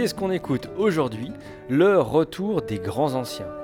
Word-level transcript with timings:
qu'est-ce 0.00 0.14
qu'on 0.14 0.30
écoute 0.30 0.70
aujourd'hui? 0.78 1.30
Le 1.68 2.00
retour 2.00 2.62
des 2.62 2.78
grands 2.78 3.12
anciens. 3.12 3.59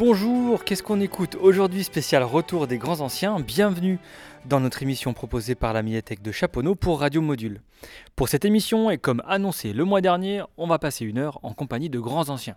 Bonjour, 0.00 0.64
qu'est-ce 0.64 0.82
qu'on 0.82 0.98
écoute 0.98 1.34
aujourd'hui 1.34 1.84
spécial 1.84 2.22
retour 2.22 2.66
des 2.66 2.78
grands 2.78 3.00
anciens 3.00 3.38
Bienvenue 3.38 3.98
dans 4.46 4.58
notre 4.58 4.82
émission 4.82 5.12
proposée 5.12 5.54
par 5.54 5.74
la 5.74 5.82
médiathèque 5.82 6.22
de 6.22 6.32
Chaponneau 6.32 6.74
pour 6.74 7.00
Radio 7.00 7.20
Module. 7.20 7.60
Pour 8.16 8.30
cette 8.30 8.46
émission, 8.46 8.88
et 8.88 8.96
comme 8.96 9.22
annoncé 9.26 9.74
le 9.74 9.84
mois 9.84 10.00
dernier, 10.00 10.42
on 10.56 10.66
va 10.66 10.78
passer 10.78 11.04
une 11.04 11.18
heure 11.18 11.38
en 11.42 11.52
compagnie 11.52 11.90
de 11.90 12.00
grands 12.00 12.30
anciens. 12.30 12.56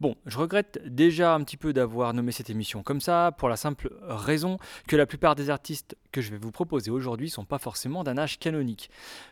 Bon, 0.00 0.16
je 0.24 0.38
regrette 0.38 0.80
déjà 0.86 1.34
un 1.34 1.44
petit 1.44 1.58
peu 1.58 1.74
d'avoir 1.74 2.14
nommé 2.14 2.32
cette 2.32 2.48
émission 2.48 2.82
comme 2.82 3.02
ça, 3.02 3.32
pour 3.36 3.50
la 3.50 3.56
simple 3.56 3.90
raison 4.00 4.56
que 4.88 4.96
la 4.96 5.04
plupart 5.04 5.34
des 5.34 5.50
artistes 5.50 5.98
que 6.12 6.22
je 6.22 6.30
vais 6.30 6.38
vous 6.38 6.50
proposer 6.50 6.90
aujourd'hui 6.90 7.28
sont 7.28 7.44
pas 7.44 7.58
forcément 7.58 8.04
d'un 8.04 8.16
âge 8.16 8.38
canonique. 8.38 8.88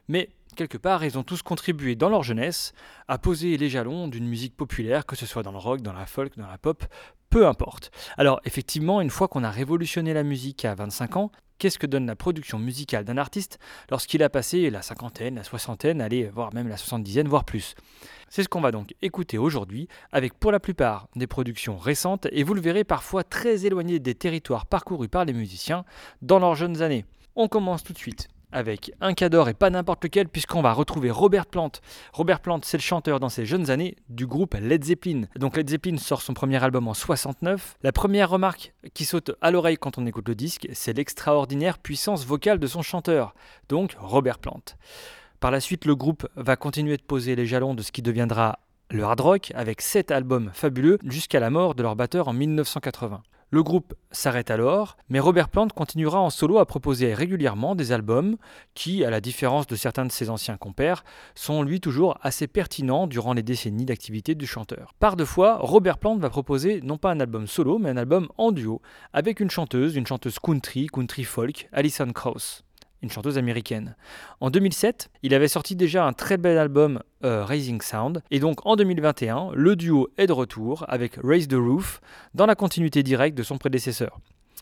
Mais 0.06 0.28
quelque 0.54 0.78
part, 0.78 1.04
ils 1.04 1.18
ont 1.18 1.22
tous 1.22 1.42
contribué 1.42 1.96
dans 1.96 2.08
leur 2.08 2.22
jeunesse 2.22 2.72
à 3.08 3.18
poser 3.18 3.56
les 3.56 3.68
jalons 3.68 4.08
d'une 4.08 4.26
musique 4.26 4.56
populaire, 4.56 5.06
que 5.06 5.16
ce 5.16 5.26
soit 5.26 5.42
dans 5.42 5.52
le 5.52 5.58
rock, 5.58 5.82
dans 5.82 5.92
la 5.92 6.06
folk, 6.06 6.36
dans 6.36 6.46
la 6.46 6.58
pop, 6.58 6.84
peu 7.30 7.46
importe. 7.46 7.90
Alors 8.16 8.40
effectivement, 8.44 9.00
une 9.00 9.10
fois 9.10 9.28
qu'on 9.28 9.44
a 9.44 9.50
révolutionné 9.50 10.12
la 10.12 10.22
musique 10.22 10.64
à 10.64 10.74
25 10.74 11.16
ans, 11.16 11.32
qu'est-ce 11.58 11.78
que 11.78 11.86
donne 11.86 12.06
la 12.06 12.16
production 12.16 12.58
musicale 12.58 13.04
d'un 13.04 13.18
artiste 13.18 13.58
lorsqu'il 13.90 14.22
a 14.22 14.28
passé 14.28 14.68
la 14.68 14.82
cinquantaine, 14.82 15.36
la 15.36 15.44
soixantaine, 15.44 16.00
allez, 16.00 16.28
voire 16.28 16.52
même 16.52 16.68
la 16.68 16.76
soixante-dizaine, 16.76 17.28
voire 17.28 17.44
plus? 17.44 17.74
C'est 18.28 18.42
ce 18.42 18.48
qu'on 18.48 18.60
va 18.60 18.72
donc 18.72 18.94
écouter 19.00 19.38
aujourd'hui, 19.38 19.88
avec 20.10 20.34
pour 20.34 20.52
la 20.52 20.58
plupart 20.58 21.06
des 21.14 21.26
productions 21.26 21.76
récentes, 21.76 22.26
et 22.32 22.42
vous 22.42 22.54
le 22.54 22.60
verrez 22.60 22.82
parfois 22.82 23.24
très 23.24 23.64
éloignées 23.64 24.00
des 24.00 24.14
territoires 24.14 24.66
parcourus 24.66 25.08
par 25.08 25.24
les 25.24 25.32
musiciens 25.32 25.84
dans 26.20 26.38
leurs 26.38 26.54
jeunes 26.54 26.82
années. 26.82 27.04
On 27.36 27.46
commence 27.48 27.82
tout 27.82 27.92
de 27.92 27.98
suite 27.98 28.28
avec 28.52 28.92
un 29.00 29.14
cador 29.14 29.48
et 29.48 29.54
pas 29.54 29.70
n'importe 29.70 30.04
lequel 30.04 30.28
puisqu'on 30.28 30.62
va 30.62 30.72
retrouver 30.72 31.10
Robert 31.10 31.46
Plant. 31.46 31.72
Robert 32.12 32.40
Plant, 32.40 32.60
c'est 32.62 32.76
le 32.76 32.82
chanteur 32.82 33.20
dans 33.20 33.28
ses 33.28 33.46
jeunes 33.46 33.70
années 33.70 33.96
du 34.08 34.26
groupe 34.26 34.54
Led 34.54 34.84
Zeppelin. 34.84 35.22
Donc 35.36 35.56
Led 35.56 35.68
Zeppelin 35.68 35.96
sort 35.96 36.22
son 36.22 36.34
premier 36.34 36.62
album 36.62 36.88
en 36.88 36.94
69. 36.94 37.76
La 37.82 37.92
première 37.92 38.30
remarque 38.30 38.74
qui 38.94 39.04
saute 39.04 39.32
à 39.40 39.50
l'oreille 39.50 39.78
quand 39.78 39.98
on 39.98 40.06
écoute 40.06 40.28
le 40.28 40.34
disque, 40.34 40.68
c'est 40.72 40.92
l'extraordinaire 40.92 41.78
puissance 41.78 42.24
vocale 42.26 42.58
de 42.58 42.66
son 42.66 42.82
chanteur, 42.82 43.34
donc 43.68 43.96
Robert 43.98 44.38
Plant. 44.38 44.62
Par 45.40 45.50
la 45.50 45.60
suite, 45.60 45.86
le 45.86 45.96
groupe 45.96 46.28
va 46.36 46.56
continuer 46.56 46.96
de 46.96 47.02
poser 47.02 47.34
les 47.34 47.46
jalons 47.46 47.74
de 47.74 47.82
ce 47.82 47.90
qui 47.90 48.02
deviendra 48.02 48.60
le 48.92 49.04
hard 49.04 49.20
rock 49.20 49.52
avec 49.54 49.80
sept 49.80 50.10
albums 50.10 50.50
fabuleux 50.52 50.98
jusqu'à 51.04 51.40
la 51.40 51.50
mort 51.50 51.74
de 51.74 51.82
leur 51.82 51.96
batteur 51.96 52.28
en 52.28 52.32
1980. 52.32 53.22
Le 53.54 53.62
groupe 53.62 53.92
s'arrête 54.12 54.50
alors, 54.50 54.96
mais 55.10 55.20
Robert 55.20 55.50
Plant 55.50 55.68
continuera 55.68 56.18
en 56.18 56.30
solo 56.30 56.56
à 56.56 56.64
proposer 56.64 57.12
régulièrement 57.12 57.74
des 57.74 57.92
albums 57.92 58.38
qui, 58.72 59.04
à 59.04 59.10
la 59.10 59.20
différence 59.20 59.66
de 59.66 59.76
certains 59.76 60.06
de 60.06 60.10
ses 60.10 60.30
anciens 60.30 60.56
compères, 60.56 61.04
sont 61.34 61.62
lui 61.62 61.78
toujours 61.78 62.16
assez 62.22 62.46
pertinents 62.46 63.06
durant 63.06 63.34
les 63.34 63.42
décennies 63.42 63.84
d'activité 63.84 64.34
du 64.34 64.46
chanteur. 64.46 64.94
Par 64.98 65.16
deux 65.16 65.26
fois, 65.26 65.58
Robert 65.60 65.98
Plant 65.98 66.16
va 66.16 66.30
proposer 66.30 66.80
non 66.82 66.96
pas 66.96 67.10
un 67.10 67.20
album 67.20 67.46
solo, 67.46 67.78
mais 67.78 67.90
un 67.90 67.98
album 67.98 68.28
en 68.38 68.52
duo, 68.52 68.80
avec 69.12 69.38
une 69.38 69.50
chanteuse, 69.50 69.96
une 69.96 70.06
chanteuse 70.06 70.38
country, 70.38 70.86
country 70.86 71.24
folk, 71.24 71.68
Alison 71.72 72.10
Krauss 72.10 72.64
une 73.02 73.10
chanteuse 73.10 73.38
américaine. 73.38 73.96
En 74.40 74.50
2007, 74.50 75.10
il 75.22 75.34
avait 75.34 75.48
sorti 75.48 75.76
déjà 75.76 76.06
un 76.06 76.12
très 76.12 76.36
bel 76.36 76.58
album 76.58 77.02
euh, 77.24 77.44
Raising 77.44 77.80
Sound, 77.80 78.22
et 78.30 78.40
donc 78.40 78.64
en 78.64 78.76
2021, 78.76 79.50
le 79.54 79.76
duo 79.76 80.08
est 80.18 80.26
de 80.26 80.32
retour 80.32 80.84
avec 80.88 81.18
Raise 81.22 81.48
the 81.48 81.54
Roof 81.54 82.00
dans 82.34 82.46
la 82.46 82.54
continuité 82.54 83.02
directe 83.02 83.36
de 83.36 83.42
son 83.42 83.58
prédécesseur. 83.58 84.20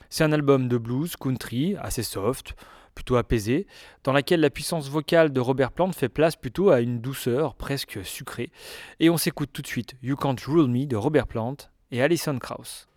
C'est 0.08 0.24
un 0.24 0.32
album 0.32 0.68
de 0.68 0.78
blues 0.78 1.14
country 1.16 1.76
assez 1.80 2.02
soft, 2.02 2.54
plutôt 2.94 3.16
apaisé, 3.16 3.66
dans 4.04 4.12
laquelle 4.12 4.40
la 4.40 4.50
puissance 4.50 4.88
vocale 4.88 5.32
de 5.32 5.40
Robert 5.40 5.72
Plant 5.72 5.92
fait 5.92 6.08
place 6.08 6.36
plutôt 6.36 6.70
à 6.70 6.80
une 6.80 7.00
douceur 7.00 7.54
presque 7.54 8.04
sucrée. 8.04 8.50
Et 8.98 9.08
on 9.10 9.16
s'écoute 9.16 9.50
tout 9.52 9.62
de 9.62 9.66
suite 9.66 9.94
You 10.02 10.16
Can't 10.16 10.36
Rule 10.46 10.68
Me 10.68 10.86
de 10.86 10.96
Robert 10.96 11.26
Plant 11.26 11.56
et 11.92 12.02
Alison 12.02 12.38
Krauss. 12.38 12.88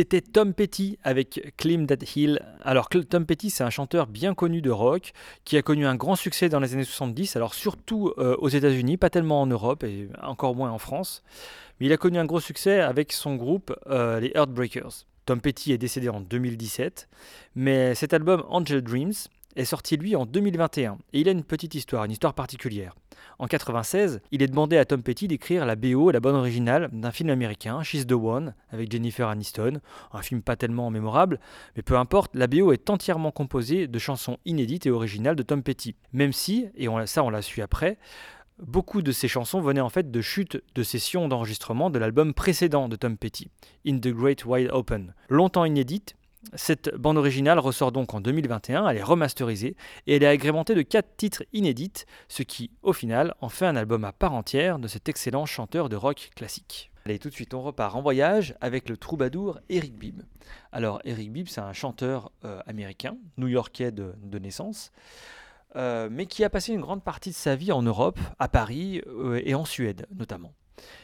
C'était 0.00 0.22
Tom 0.22 0.54
Petty 0.54 0.98
avec 1.04 1.52
Climb 1.58 1.86
That 1.86 2.06
Hill. 2.16 2.40
Alors 2.62 2.88
Tom 2.88 3.26
Petty 3.26 3.50
c'est 3.50 3.64
un 3.64 3.68
chanteur 3.68 4.06
bien 4.06 4.32
connu 4.32 4.62
de 4.62 4.70
rock 4.70 5.12
qui 5.44 5.58
a 5.58 5.62
connu 5.62 5.84
un 5.84 5.94
grand 5.94 6.16
succès 6.16 6.48
dans 6.48 6.58
les 6.58 6.72
années 6.72 6.84
70, 6.84 7.36
alors 7.36 7.52
surtout 7.52 8.10
euh, 8.16 8.34
aux 8.38 8.48
États-Unis, 8.48 8.96
pas 8.96 9.10
tellement 9.10 9.42
en 9.42 9.46
Europe 9.46 9.84
et 9.84 10.08
encore 10.22 10.56
moins 10.56 10.70
en 10.70 10.78
France. 10.78 11.22
Mais 11.78 11.86
il 11.86 11.92
a 11.92 11.98
connu 11.98 12.16
un 12.16 12.24
gros 12.24 12.40
succès 12.40 12.80
avec 12.80 13.12
son 13.12 13.36
groupe 13.36 13.76
euh, 13.90 14.20
les 14.20 14.32
Heartbreakers. 14.34 15.04
Tom 15.26 15.42
Petty 15.42 15.70
est 15.70 15.76
décédé 15.76 16.08
en 16.08 16.22
2017, 16.22 17.06
mais 17.54 17.94
cet 17.94 18.14
album 18.14 18.42
Angel 18.48 18.80
Dreams 18.80 19.12
est 19.56 19.64
sorti 19.64 19.96
lui 19.96 20.16
en 20.16 20.26
2021 20.26 20.98
et 21.12 21.20
il 21.20 21.28
a 21.28 21.32
une 21.32 21.44
petite 21.44 21.74
histoire, 21.74 22.04
une 22.04 22.12
histoire 22.12 22.34
particulière. 22.34 22.94
En 23.38 23.46
96, 23.46 24.20
il 24.30 24.42
est 24.42 24.48
demandé 24.48 24.76
à 24.76 24.84
Tom 24.84 25.02
Petty 25.02 25.28
d'écrire 25.28 25.66
la 25.66 25.76
BO 25.76 26.10
et 26.10 26.12
la 26.12 26.20
bande 26.20 26.36
originale 26.36 26.88
d'un 26.92 27.10
film 27.10 27.30
américain, 27.30 27.82
She's 27.82 28.06
the 28.06 28.12
One, 28.12 28.54
avec 28.70 28.90
Jennifer 28.90 29.28
Aniston, 29.28 29.80
un 30.12 30.22
film 30.22 30.42
pas 30.42 30.56
tellement 30.56 30.90
mémorable, 30.90 31.40
mais 31.76 31.82
peu 31.82 31.96
importe, 31.96 32.32
la 32.34 32.46
BO 32.46 32.72
est 32.72 32.90
entièrement 32.90 33.30
composée 33.30 33.88
de 33.88 33.98
chansons 33.98 34.38
inédites 34.44 34.86
et 34.86 34.90
originales 34.90 35.36
de 35.36 35.42
Tom 35.42 35.62
Petty, 35.62 35.94
même 36.12 36.32
si, 36.32 36.68
et 36.76 36.88
ça 37.06 37.24
on 37.24 37.30
l'a 37.30 37.42
su 37.42 37.62
après, 37.62 37.98
beaucoup 38.62 39.02
de 39.02 39.12
ces 39.12 39.28
chansons 39.28 39.60
venaient 39.60 39.80
en 39.80 39.88
fait 39.88 40.10
de 40.10 40.20
chutes 40.20 40.62
de 40.74 40.82
sessions 40.82 41.28
d'enregistrement 41.28 41.90
de 41.90 41.98
l'album 41.98 42.34
précédent 42.34 42.88
de 42.88 42.96
Tom 42.96 43.16
Petty, 43.16 43.48
In 43.86 43.98
the 43.98 44.08
Great 44.08 44.44
Wide 44.44 44.70
Open. 44.72 45.14
Longtemps 45.28 45.64
inédite, 45.64 46.14
cette 46.54 46.94
bande 46.94 47.18
originale 47.18 47.58
ressort 47.58 47.92
donc 47.92 48.14
en 48.14 48.20
2021, 48.20 48.88
elle 48.88 48.96
est 48.96 49.02
remasterisée 49.02 49.76
et 50.06 50.16
elle 50.16 50.22
est 50.22 50.26
agrémentée 50.26 50.74
de 50.74 50.82
4 50.82 51.16
titres 51.16 51.44
inédits, 51.52 52.04
ce 52.28 52.42
qui, 52.42 52.70
au 52.82 52.92
final, 52.92 53.34
en 53.40 53.48
fait 53.48 53.66
un 53.66 53.76
album 53.76 54.04
à 54.04 54.12
part 54.12 54.32
entière 54.32 54.78
de 54.78 54.88
cet 54.88 55.08
excellent 55.08 55.46
chanteur 55.46 55.88
de 55.88 55.96
rock 55.96 56.30
classique. 56.34 56.90
Allez, 57.06 57.18
tout 57.18 57.28
de 57.28 57.34
suite, 57.34 57.54
on 57.54 57.62
repart 57.62 57.94
en 57.94 58.02
voyage 58.02 58.54
avec 58.60 58.88
le 58.88 58.96
troubadour 58.96 59.58
Eric 59.68 59.96
Bibb. 59.96 60.22
Alors, 60.72 61.00
Eric 61.04 61.32
Bibb, 61.32 61.48
c'est 61.48 61.60
un 61.60 61.72
chanteur 61.72 62.30
euh, 62.44 62.60
américain, 62.66 63.16
new-yorkais 63.38 63.90
de, 63.90 64.38
naissance, 64.38 64.92
euh, 65.76 66.08
mais 66.10 66.26
qui 66.26 66.44
a 66.44 66.50
passé 66.50 66.72
une 66.72 66.80
grande 66.80 67.02
partie 67.02 67.30
de 67.30 67.34
sa 67.34 67.56
vie 67.56 67.72
en 67.72 67.82
Europe, 67.82 68.18
à 68.38 68.48
Paris 68.48 69.00
euh, 69.06 69.40
et 69.44 69.54
en 69.54 69.64
Suède 69.64 70.06
notamment. 70.14 70.52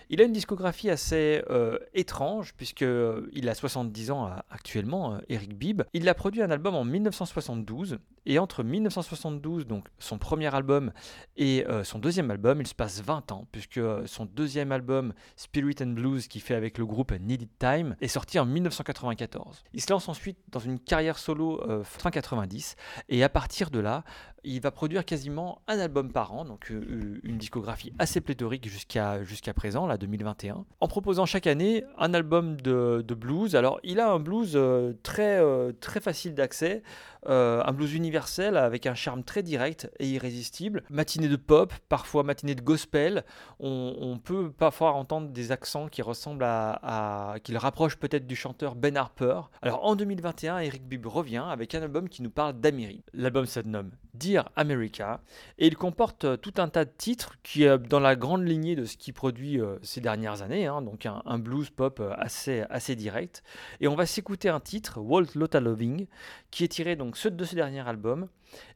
Il 0.09 0.21
a 0.21 0.25
une 0.25 0.33
discographie 0.33 0.91
assez 0.91 1.43
euh, 1.51 1.79
étrange, 1.95 2.55
puisqu'il 2.55 2.87
euh, 2.87 3.49
a 3.51 3.55
70 3.55 4.11
ans 4.11 4.27
euh, 4.27 4.31
actuellement, 4.51 5.19
Eric 5.29 5.57
Bibb. 5.57 5.83
Il 5.93 6.09
a 6.09 6.15
produit 6.15 6.43
un 6.43 6.51
album 6.51 6.75
en 6.75 6.85
1972, 6.85 7.99
et 8.27 8.39
entre 8.39 8.63
1972, 8.63 9.67
donc 9.67 9.87
son 9.99 10.19
premier 10.19 10.55
album, 10.55 10.93
et 11.37 11.65
son 11.85 11.99
deuxième 11.99 12.31
album, 12.31 12.61
il 12.61 12.67
se 12.67 12.75
passe 12.75 13.01
20 13.01 13.33
ans, 13.33 13.47
puisque 13.53 13.81
son 14.07 14.25
deuxième 14.27 14.73
album, 14.73 15.13
Spirit 15.37 15.77
and 15.81 15.89
Blues, 15.89 16.29
qu'il 16.29 16.41
fait 16.41 16.55
avec 16.55 16.79
le 16.79 16.87
groupe 16.87 17.13
Needed 17.13 17.49
Time, 17.59 17.97
est 18.01 18.09
sorti 18.09 18.39
en 18.39 18.47
1994. 18.47 19.65
Il 19.73 19.81
se 19.81 19.93
lance 19.93 20.09
ensuite 20.09 20.39
dans 20.51 20.61
une 20.61 20.79
carrière 20.79 21.19
solo 21.19 21.63
fin 21.85 22.11
90, 22.11 22.77
et 23.09 23.23
à 23.23 23.29
partir 23.29 23.71
de 23.71 23.79
là, 23.79 24.05
il 24.45 24.61
va 24.61 24.71
produire 24.71 25.05
quasiment 25.05 25.61
un 25.67 25.79
album 25.79 26.13
par 26.13 26.33
an, 26.33 26.45
donc 26.45 26.71
une 26.71 27.37
discographie 27.37 27.93
assez 27.99 28.21
pléthorique 28.21 28.69
jusqu'à 28.69 29.55
présent, 29.55 29.89
2021, 29.97 30.65
en 30.81 30.89
proposant 30.89 31.27
chaque 31.27 31.47
année 31.47 31.85
un 31.99 32.15
album 32.15 32.61
de, 32.61 33.03
blues. 33.15 33.57
Alors 33.57 33.81
il 33.83 34.01
a 34.01 34.11
un 34.11 34.21
blues 34.21 34.53
euh, 34.55 34.93
très, 35.03 35.39
euh, 35.41 35.73
très 35.81 36.01
facile 36.01 36.35
d'accès, 36.35 36.83
euh, 37.29 37.63
un 37.65 37.73
blues 37.73 37.95
universel 37.95 38.57
avec 38.57 38.87
un 38.87 38.95
charme 38.95 39.23
très 39.23 39.43
direct 39.43 39.91
et 39.99 40.09
irrésistible. 40.09 40.83
Matinée 40.91 41.29
de 41.29 41.37
pop, 41.37 41.73
parfois 41.89 42.23
matinée 42.23 42.55
de 42.55 42.63
gospel. 42.63 43.25
On, 43.61 44.19
peut 44.23 44.51
parfois 44.51 44.93
entendre 44.93 45.29
des 45.29 45.53
accents 45.53 45.89
qui 45.89 46.03
ressemblent 46.03 46.45
à, 46.45 47.33
à 47.33 47.39
qui 47.41 47.53
le 47.53 47.59
rapprochent 47.59 47.97
peut-être 47.97 48.27
du 48.27 48.35
chanteur 48.35 48.75
Ben 48.75 48.97
Harper. 48.97 49.41
Alors 49.63 49.85
en 49.85 49.95
2021, 49.95 50.59
Eric 50.59 50.87
Bibb 50.87 51.07
revient 51.07 51.45
avec 51.49 51.75
un 51.75 51.83
album 51.83 52.09
qui 52.09 52.23
nous 52.23 52.31
parle 52.31 52.55
d'Amérique. 52.61 53.05
L'album 53.13 53.47
se 53.47 53.61
nomme 53.61 53.91
Dear 54.15 54.51
America 54.57 55.21
et 55.59 55.67
il 55.67 55.77
comporte 55.77 56.41
tout 56.41 56.55
un 56.57 56.69
tas 56.69 56.85
de 56.85 56.93
titres 56.97 57.35
qui 57.43 57.65
est 57.65 57.79
dans 57.79 58.01
la 58.01 58.17
grande 58.17 58.47
lignée 58.47 58.75
de 58.75 58.85
ce 58.85 58.97
qu'il 58.97 59.13
produit 59.13 59.61
ces 59.83 60.01
dernières 60.01 60.43
années, 60.43 60.67
hein, 60.67 60.83
donc 60.83 61.07
un, 61.07 61.39
blues 61.39 61.71
pop 61.71 62.01
euh, 62.01 62.13
assez, 62.17 62.65
assez 62.71 62.97
direct. 62.97 63.43
Et 63.81 63.89
on 63.89 63.95
va 63.95 64.07
s'écouter 64.07 64.49
un 64.49 64.61
titre, 64.61 64.99
Walt 65.01 65.35
Lotta 65.35 65.61
Loving, 65.61 66.07
qui 66.51 66.65
est 66.65 66.69
tiré 66.69 66.97
donc 66.97 67.16
de 67.25 67.45
ce 67.45 67.55
dernier 67.55 67.81
album 67.81 68.29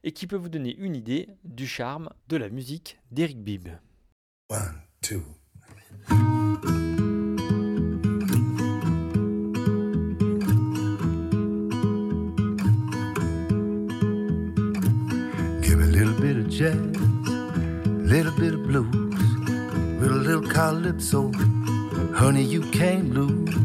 et 0.03 0.11
qui 0.11 0.27
peut 0.27 0.35
vous 0.35 0.49
donner 0.49 0.75
une 0.77 0.95
idée 0.95 1.29
du 1.43 1.67
charme 1.67 2.09
de 2.29 2.37
la 2.37 2.49
musique 2.49 2.99
d'Eric 3.11 3.43
Bibb. 3.43 3.67
One, 4.49 4.81
two. 5.01 5.21
Give 15.61 15.79
a 15.79 15.85
little 15.85 16.13
bit 16.19 16.37
of 16.37 16.49
jazz, 16.49 16.75
little 18.03 18.31
bit 18.37 18.53
of 18.53 18.63
blues. 18.63 19.11
with 20.01 20.11
a 20.11 20.15
little 20.15 20.41
calypso. 20.41 21.31
Honey, 22.15 22.41
you 22.43 22.61
can't 22.71 23.13
lose. 23.13 23.55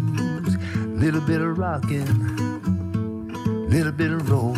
Little 0.76 1.22
bit 1.22 1.40
of 1.40 1.58
rockin', 1.58 2.35
little 3.76 3.92
bit 3.92 4.10
of 4.10 4.30
roll. 4.30 4.54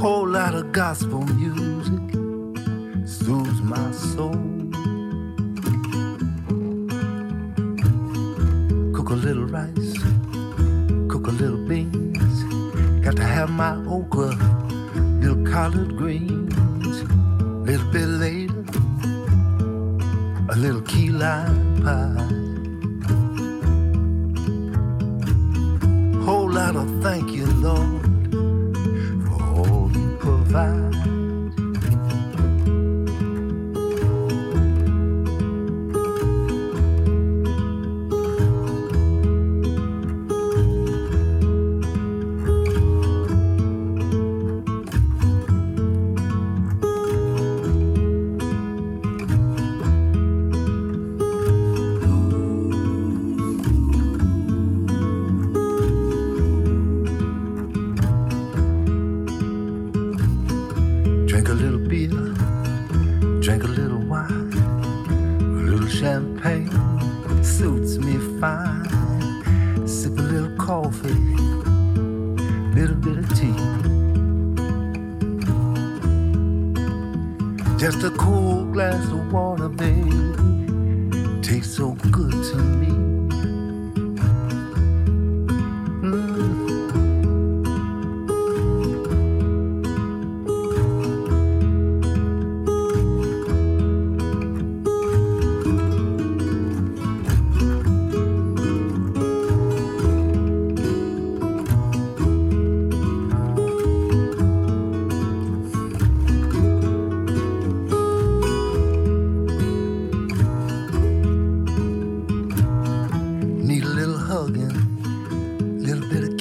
Whole 0.00 0.26
lot 0.26 0.54
of 0.54 0.72
gospel 0.72 1.26
music 1.26 2.00
soothes 3.06 3.60
my 3.60 3.92
soul. 3.92 4.32
Cook 8.94 9.10
a 9.10 9.18
little 9.26 9.44
rice, 9.44 9.92
cook 11.10 11.26
a 11.26 11.34
little 11.42 11.62
beans. 11.68 12.44
Got 13.04 13.16
to 13.16 13.24
have 13.24 13.50
my 13.50 13.76
okra, 13.84 14.30
little 15.20 15.44
collard 15.52 15.98
greens 15.98 16.54
little 17.66 17.92
bit 17.92 18.06
later, 18.06 18.64
a 20.48 20.56
little 20.56 20.80
key 20.80 21.10
lime 21.10 21.82
pie. 21.82 22.53
I 26.76 26.84
thank 27.00 27.30
you, 27.30 27.46
Lord. 27.46 28.03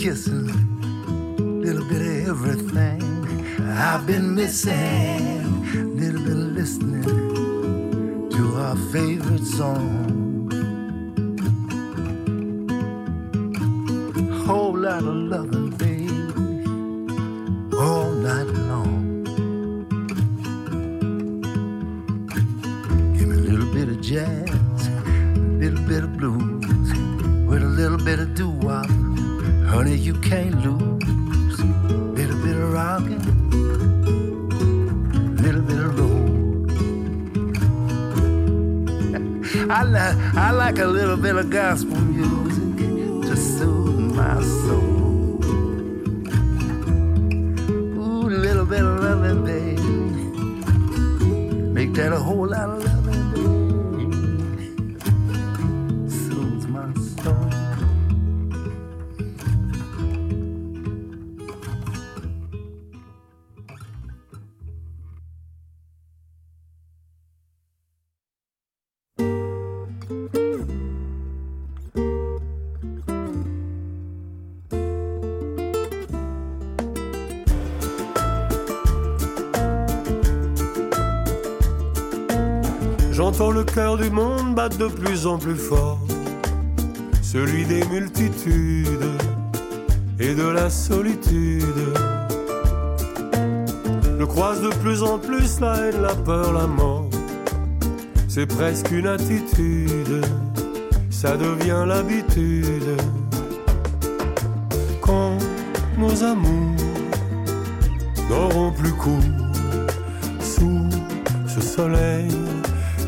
kissing, 0.04 0.48
little 1.62 1.86
bit 1.86 2.02
of 2.02 2.28
everything 2.28 3.02
I've 3.62 4.06
been 4.06 4.36
missing, 4.36 5.96
little 5.96 6.20
bit 6.20 6.34
of 6.34 6.52
listening 6.60 8.30
to 8.32 8.56
our 8.58 8.76
favorite 8.92 9.46
song. 9.46 10.50
Whole 14.46 14.78
lot 14.78 15.04
of 15.04 15.16
loving 15.32 15.63
I 40.36 40.52
like, 40.52 40.80
a 40.80 40.88
little 40.88 41.16
bit 41.16 41.36
of 41.36 41.52
gospel 41.52 42.13
de 84.78 84.88
plus 84.88 85.26
en 85.28 85.38
plus 85.38 85.56
fort, 85.56 86.00
celui 87.22 87.66
des 87.66 87.84
multitudes 87.86 89.10
et 90.20 90.34
de 90.34 90.48
la 90.48 90.70
solitude. 90.70 91.64
Je 94.20 94.24
croise 94.26 94.62
de 94.62 94.70
plus 94.82 95.04
en 95.04 95.20
plus 95.20 95.60
la 95.60 95.76
haine, 95.78 96.02
la 96.02 96.16
peur, 96.16 96.54
la 96.54 96.68
mort. 96.68 97.10
C'est 98.28 98.46
presque 98.46 98.92
une 98.92 99.08
attitude, 99.08 100.22
ça 101.10 101.38
devient 101.38 101.84
l'habitude. 101.88 102.98
Quand 105.02 105.38
nos 105.98 106.24
amours 106.24 106.76
n'auront 108.30 108.72
plus 108.72 108.94
cours 108.94 109.20
sous 110.40 110.90
ce 111.48 111.62
soleil 111.62 112.30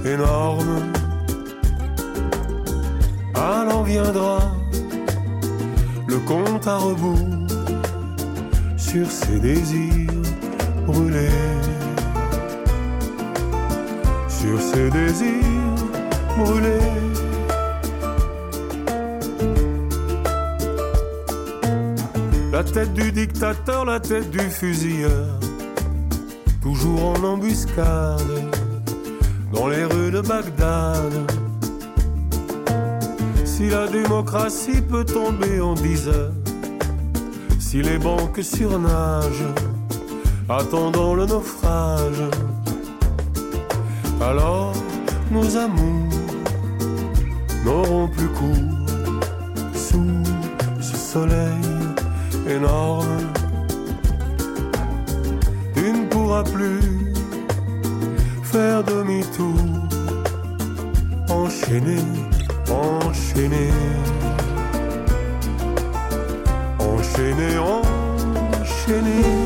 énorme. 0.06 1.05
Alors 3.36 3.84
viendra 3.84 4.40
le 6.08 6.18
compte 6.20 6.68
à 6.68 6.78
rebours 6.78 7.20
sur 8.78 9.10
ses 9.10 9.40
désirs 9.40 10.10
brûlés. 10.86 11.30
Sur 14.30 14.62
ses 14.62 14.90
désirs 14.90 15.76
brûlés. 16.38 16.80
La 22.52 22.64
tête 22.64 22.94
du 22.94 23.12
dictateur, 23.12 23.84
la 23.84 24.00
tête 24.00 24.30
du 24.32 24.40
fusilleur, 24.40 25.40
toujours 26.62 27.18
en 27.18 27.24
embuscade 27.24 28.22
dans 29.52 29.68
les 29.68 29.84
rues 29.84 30.12
de 30.12 30.22
Bagdad. 30.22 31.45
Si 33.58 33.70
la 33.70 33.88
démocratie 33.88 34.82
peut 34.82 35.06
tomber 35.06 35.62
en 35.62 35.76
dix 35.76 36.10
heures, 36.10 36.34
si 37.58 37.82
les 37.82 37.98
banques 37.98 38.44
surnagent, 38.44 39.48
attendant 40.50 41.16
le 41.16 41.26
naufrage, 41.26 42.22
alors 44.20 44.74
nos 45.32 45.56
amours 45.56 46.10
n'auront 47.64 48.10
plus 48.10 48.28
cours 48.28 48.90
sous 49.74 50.24
ce 50.82 50.98
soleil 50.98 51.66
énorme. 52.50 53.22
Tu 55.76 55.94
ne 55.94 56.06
pourras 56.10 56.44
plus 56.44 56.82
faire 58.44 58.84
demi-tour, 58.84 59.56
enchaîner, 61.30 62.04
seni. 63.36 63.68
Enchaîné, 66.80 67.58
enchaîné 67.60 69.45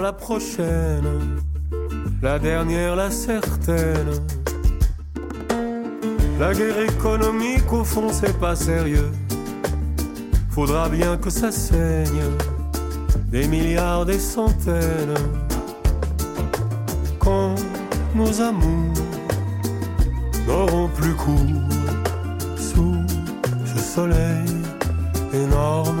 la 0.00 0.12
prochaine, 0.14 1.36
la 2.22 2.38
dernière, 2.38 2.96
la 2.96 3.10
certaine. 3.10 4.12
La 6.38 6.54
guerre 6.54 6.80
économique, 6.80 7.70
au 7.70 7.84
fond, 7.84 8.08
c'est 8.10 8.38
pas 8.38 8.56
sérieux. 8.56 9.10
Faudra 10.50 10.88
bien 10.88 11.18
que 11.18 11.28
ça 11.28 11.52
saigne, 11.52 12.22
des 13.30 13.46
milliards, 13.46 14.06
des 14.06 14.18
centaines. 14.18 15.18
Quand 17.18 17.54
nos 18.14 18.40
amours 18.40 18.94
n'auront 20.46 20.88
plus 20.88 21.14
cours 21.14 21.68
sous 22.56 22.96
ce 23.66 23.78
soleil 23.78 24.46
énorme. 25.34 26.00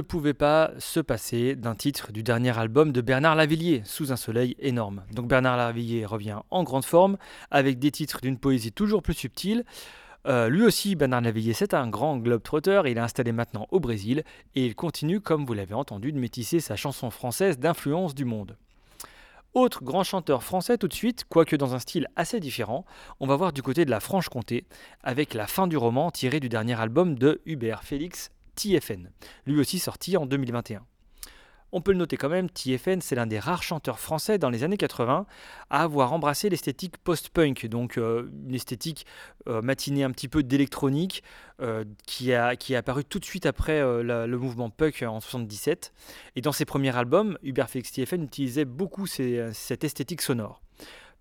pouvait 0.00 0.34
pas 0.34 0.70
se 0.78 1.00
passer 1.00 1.56
d'un 1.56 1.74
titre 1.74 2.12
du 2.12 2.22
dernier 2.22 2.56
album 2.58 2.92
de 2.92 3.00
Bernard 3.00 3.34
Lavillier, 3.34 3.82
Sous 3.84 4.12
un 4.12 4.16
soleil 4.16 4.56
énorme. 4.58 5.02
Donc 5.12 5.28
Bernard 5.28 5.56
Lavillier 5.56 6.06
revient 6.06 6.38
en 6.50 6.62
grande 6.62 6.84
forme, 6.84 7.16
avec 7.50 7.78
des 7.78 7.90
titres 7.90 8.20
d'une 8.20 8.38
poésie 8.38 8.72
toujours 8.72 9.02
plus 9.02 9.14
subtile. 9.14 9.64
Euh, 10.26 10.48
lui 10.48 10.62
aussi, 10.64 10.96
Bernard 10.96 11.20
Lavillier, 11.20 11.52
c'est 11.52 11.74
un 11.74 11.88
grand 11.88 12.16
globe-trotter, 12.16 12.82
il 12.86 12.98
est 12.98 13.00
installé 13.00 13.32
maintenant 13.32 13.66
au 13.70 13.80
Brésil, 13.80 14.24
et 14.54 14.66
il 14.66 14.74
continue, 14.74 15.20
comme 15.20 15.44
vous 15.44 15.54
l'avez 15.54 15.74
entendu, 15.74 16.12
de 16.12 16.18
métisser 16.18 16.60
sa 16.60 16.76
chanson 16.76 17.10
française 17.10 17.58
d'influence 17.58 18.14
du 18.14 18.24
monde. 18.24 18.56
Autre 19.56 19.82
grand 19.82 20.04
chanteur 20.04 20.42
français 20.42 20.76
tout 20.76 20.86
de 20.88 20.92
suite, 20.92 21.24
quoique 21.30 21.56
dans 21.56 21.74
un 21.74 21.78
style 21.78 22.08
assez 22.14 22.40
différent, 22.40 22.84
on 23.20 23.26
va 23.26 23.36
voir 23.36 23.54
du 23.54 23.62
côté 23.62 23.86
de 23.86 23.90
la 23.90 24.00
Franche-Comté, 24.00 24.66
avec 25.02 25.32
la 25.32 25.46
fin 25.46 25.66
du 25.66 25.78
roman 25.78 26.10
tiré 26.10 26.40
du 26.40 26.50
dernier 26.50 26.78
album 26.78 27.18
de 27.18 27.40
Hubert 27.46 27.82
Félix, 27.82 28.30
TFN, 28.56 29.10
lui 29.46 29.60
aussi 29.60 29.78
sorti 29.78 30.16
en 30.16 30.26
2021. 30.26 30.84
On 31.72 31.80
peut 31.80 31.92
le 31.92 31.98
noter 31.98 32.16
quand 32.16 32.28
même, 32.28 32.48
TFN, 32.48 33.00
c'est 33.00 33.16
l'un 33.16 33.26
des 33.26 33.38
rares 33.40 33.62
chanteurs 33.62 33.98
français 33.98 34.38
dans 34.38 34.50
les 34.50 34.62
années 34.62 34.76
80 34.76 35.26
à 35.68 35.82
avoir 35.82 36.12
embrassé 36.12 36.48
l'esthétique 36.48 36.96
post-punk, 36.98 37.66
donc 37.66 37.98
euh, 37.98 38.30
une 38.48 38.54
esthétique 38.54 39.04
euh, 39.48 39.60
matinée 39.62 40.04
un 40.04 40.12
petit 40.12 40.28
peu 40.28 40.42
d'électronique 40.42 41.24
euh, 41.60 41.84
qui, 42.06 42.32
a, 42.32 42.54
qui 42.54 42.74
est 42.74 42.76
apparue 42.76 43.04
tout 43.04 43.18
de 43.18 43.24
suite 43.24 43.46
après 43.46 43.80
le 43.80 44.36
mouvement 44.36 44.70
punk 44.70 45.02
en 45.02 45.20
77. 45.20 45.92
Et 46.36 46.40
dans 46.40 46.52
ses 46.52 46.64
premiers 46.64 46.96
albums, 46.96 47.36
Hubert 47.42 47.68
Félix 47.68 47.92
TFN 47.92 48.22
utilisait 48.22 48.64
beaucoup 48.64 49.06
cette 49.06 49.84
esthétique 49.84 50.22
sonore. 50.22 50.62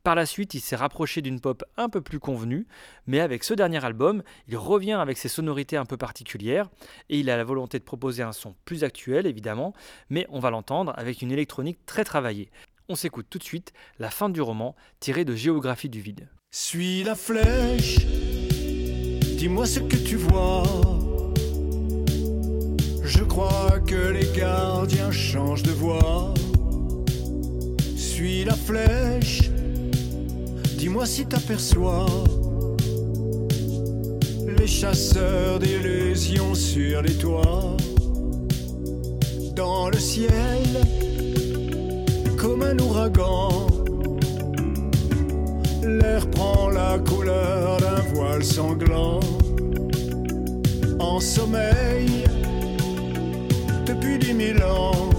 Par 0.05 0.13
la 0.13 0.27
suite, 0.27 0.53
il 0.53 0.59
s'est 0.59 0.75
rapproché 0.75 1.23
d'une 1.23 1.41
pop 1.41 1.63
un 1.77 1.89
peu 1.89 1.99
plus 1.99 2.19
convenue, 2.19 2.67
mais 3.07 3.21
avec 3.21 3.43
ce 3.43 3.55
dernier 3.55 3.83
album, 3.83 4.21
il 4.47 4.55
revient 4.55 4.91
avec 4.91 5.17
ses 5.17 5.29
sonorités 5.29 5.77
un 5.77 5.85
peu 5.85 5.97
particulières 5.97 6.69
et 7.09 7.17
il 7.17 7.27
a 7.31 7.37
la 7.37 7.43
volonté 7.43 7.79
de 7.79 7.83
proposer 7.83 8.21
un 8.21 8.31
son 8.31 8.53
plus 8.65 8.83
actuel 8.83 9.25
évidemment, 9.25 9.73
mais 10.11 10.27
on 10.29 10.37
va 10.37 10.51
l'entendre 10.51 10.93
avec 10.95 11.23
une 11.23 11.31
électronique 11.31 11.79
très 11.87 12.03
travaillée. 12.03 12.51
On 12.87 12.93
s'écoute 12.93 13.25
tout 13.31 13.39
de 13.39 13.43
suite 13.43 13.73
la 13.97 14.11
fin 14.11 14.29
du 14.29 14.41
roman 14.41 14.75
tiré 14.99 15.25
de 15.25 15.33
Géographie 15.33 15.89
du 15.89 16.01
vide. 16.01 16.29
Suis 16.51 17.03
la 17.03 17.15
flèche, 17.15 18.05
dis-moi 19.39 19.65
ce 19.65 19.79
que 19.79 19.97
tu 19.97 20.17
vois. 20.17 20.61
Je 23.03 23.23
crois 23.23 23.79
que 23.79 24.09
les 24.11 24.31
gardiens 24.37 25.11
changent 25.11 25.63
de 25.63 25.71
voix. 25.71 26.31
Suis 27.97 28.45
la 28.45 28.53
flèche 28.53 29.49
Dis-moi 30.95 31.07
si 31.07 31.25
t'aperçois 31.25 32.05
les 34.57 34.65
chasseurs 34.65 35.59
d'illusions 35.59 36.55
sur 36.55 37.01
les 37.01 37.15
toits, 37.15 37.75
dans 39.57 39.89
le 39.89 39.99
ciel, 39.99 40.63
comme 42.37 42.61
un 42.61 42.79
ouragan. 42.79 43.67
L'air 45.83 46.29
prend 46.31 46.69
la 46.69 46.97
couleur 46.99 47.75
d'un 47.81 48.01
voile 48.13 48.45
sanglant, 48.45 49.19
en 50.99 51.19
sommeil 51.19 52.23
depuis 53.85 54.17
dix 54.17 54.33
mille 54.33 54.63
ans. 54.63 55.09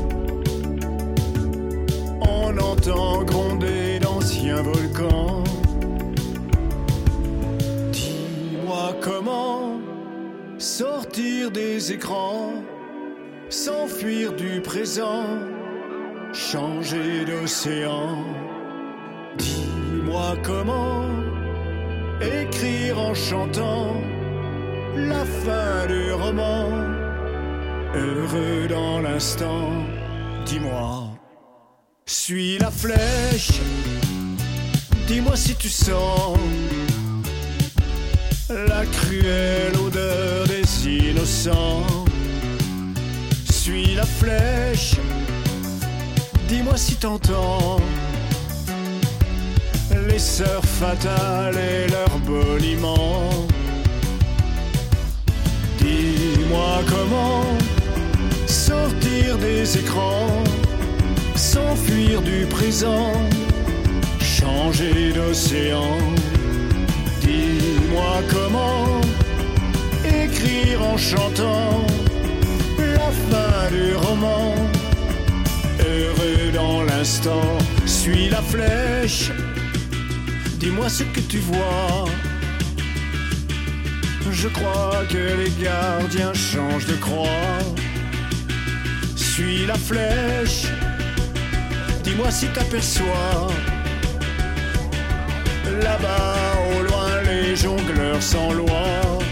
On 2.23 2.57
entend 2.57 3.25
gronder 3.25 3.99
d'anciens 4.01 4.63
volcans. 4.63 5.26
Comment 9.01 9.81
sortir 10.59 11.51
des 11.51 11.93
écrans, 11.93 12.53
s'enfuir 13.49 14.33
du 14.33 14.61
présent, 14.61 15.25
changer 16.33 17.25
d'océan 17.25 18.25
Dis-moi 19.39 20.37
comment 20.43 21.05
écrire 22.21 22.99
en 23.01 23.15
chantant 23.15 23.95
la 24.97 25.25
fin 25.25 25.87
du 25.87 26.13
roman, 26.13 26.71
heureux 27.95 28.69
dans 28.69 29.01
l'instant. 29.01 29.71
Dis-moi, 30.47 31.09
suis 32.07 32.59
la 32.59 32.71
flèche, 32.71 33.61
dis-moi 35.09 35.37
si 35.37 35.57
tu 35.57 35.69
sens 35.69 36.39
la 38.49 38.85
cruelle 38.87 39.77
odeur 39.85 40.47
des 40.47 40.89
innocents. 40.89 41.85
Suis 43.51 43.95
la 43.95 44.07
flèche, 44.07 44.95
dis-moi 46.49 46.77
si 46.77 46.95
t'entends 46.97 47.81
les 50.09 50.19
sœurs 50.19 50.65
fatales 50.65 51.57
et 51.57 51.91
leurs 51.91 52.19
boniments. 52.19 53.47
Dis-moi 55.79 56.83
comment 56.89 57.45
sortir 58.47 59.39
des 59.39 59.79
écrans, 59.79 60.45
s'enfuir 61.35 62.23
du 62.23 62.47
présent, 62.47 63.13
changer 64.21 65.13
d'océan 65.13 65.99
comment 67.27 67.66
écrire 70.37 70.83
en 70.83 70.97
chantant 70.97 71.87
la 72.79 73.11
fin 73.29 73.71
du 73.71 73.95
roman. 73.95 74.55
Heureux 75.81 76.53
dans 76.53 76.83
l'instant, 76.83 77.59
suis 77.87 78.29
la 78.29 78.43
flèche. 78.43 79.31
Dis-moi 80.59 80.89
ce 80.89 81.05
que 81.05 81.21
tu 81.21 81.39
vois. 81.39 82.05
Je 84.31 84.49
crois 84.49 85.05
que 85.09 85.25
les 85.41 85.53
gardiens 85.63 86.35
changent 86.35 86.87
de 86.87 86.97
croix. 86.97 87.59
Suis 89.17 89.67
la 89.67 89.75
flèche. 89.77 90.67
Dis-moi 92.05 92.31
si 92.31 92.47
t'aperçois 92.49 93.49
là-bas 95.83 96.37
au 96.71 96.83
loin 96.83 97.23
les 97.25 97.57
jongleurs 97.57 98.23
sans 98.23 98.53
loi. 98.53 99.26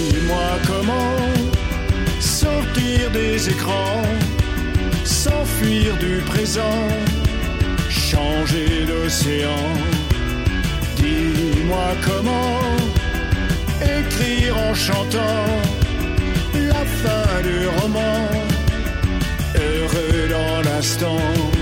Dis-moi 0.00 0.50
comment 0.66 1.16
sortir 2.20 3.10
des 3.12 3.50
écrans, 3.50 4.02
s'enfuir 5.04 5.94
du 5.98 6.22
présent, 6.24 6.88
changer 7.90 8.86
d'océan. 8.86 9.62
Dis-moi 10.96 11.88
comment 12.06 12.60
écrire 13.98 14.56
en 14.56 14.72
chantant 14.72 15.46
la 16.54 16.84
fin 17.02 17.42
du 17.42 17.58
roman, 17.78 18.26
heureux 19.54 20.28
dans 20.30 20.62
l'instant. 20.62 21.59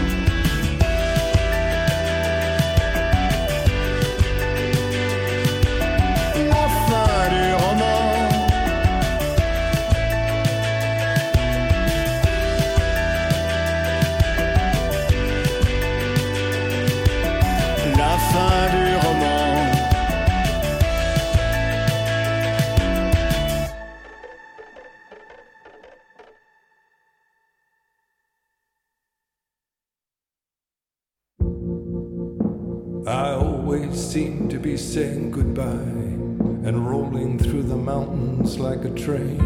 Like 38.78 38.92
a 38.92 38.94
train. 38.94 39.38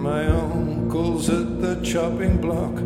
My 0.00 0.26
uncle's 0.26 1.28
at 1.30 1.60
the 1.60 1.80
chopping 1.82 2.40
block, 2.40 2.76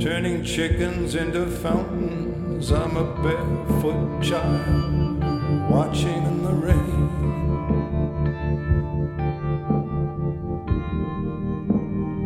turning 0.00 0.44
chickens 0.44 1.14
into 1.14 1.46
fountains. 1.46 2.72
I'm 2.72 2.96
a 2.96 3.04
barefoot 3.22 4.22
child 4.22 5.70
watching 5.70 6.24
in 6.24 6.42
the 6.42 6.52
rain. 6.52 6.88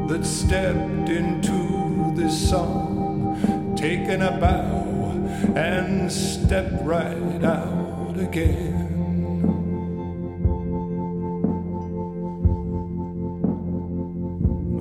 that 0.08 0.26
stepped 0.26 1.08
into 1.08 2.12
this 2.14 2.50
song, 2.50 3.01
taken 3.82 4.22
a 4.22 4.30
bow 4.38 5.10
and 5.56 6.12
stepped 6.12 6.84
right 6.84 7.42
out 7.42 8.14
again. 8.16 8.78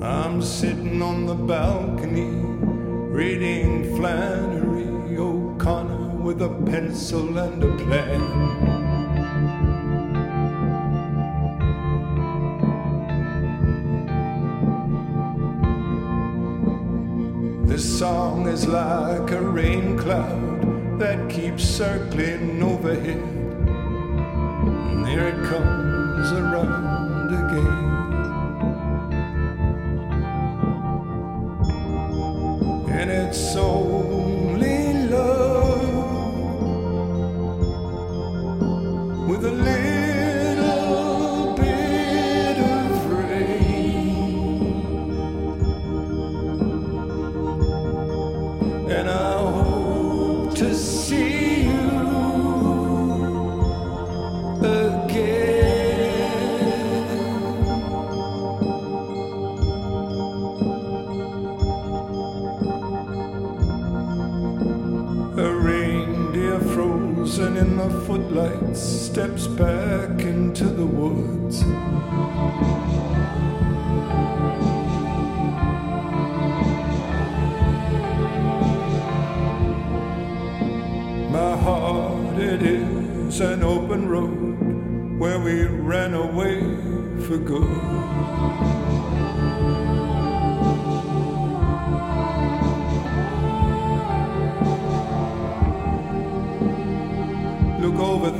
I'm 0.03 0.39
sitting 0.43 1.01
on 1.01 1.25
the 1.25 1.33
balcony 1.33 2.29
reading 3.09 3.95
Flannery 3.95 5.17
O'Connor 5.17 6.21
with 6.21 6.43
a 6.43 6.49
pencil 6.69 7.39
and 7.39 7.63
a 7.63 7.75
plan. 7.83 8.70
Song 18.01 18.47
is 18.47 18.67
like 18.67 19.29
a 19.29 19.39
rain 19.39 19.95
cloud 19.95 20.97
that 20.99 21.29
keeps 21.29 21.63
circling 21.63 22.59
overhead. 22.63 23.21
And 24.89 25.05
there 25.05 25.27
it 25.27 25.43
comes 25.47 26.31
around 26.31 27.29
again. 27.41 27.89
And 32.89 33.11
it's 33.11 33.55
only 33.55 33.70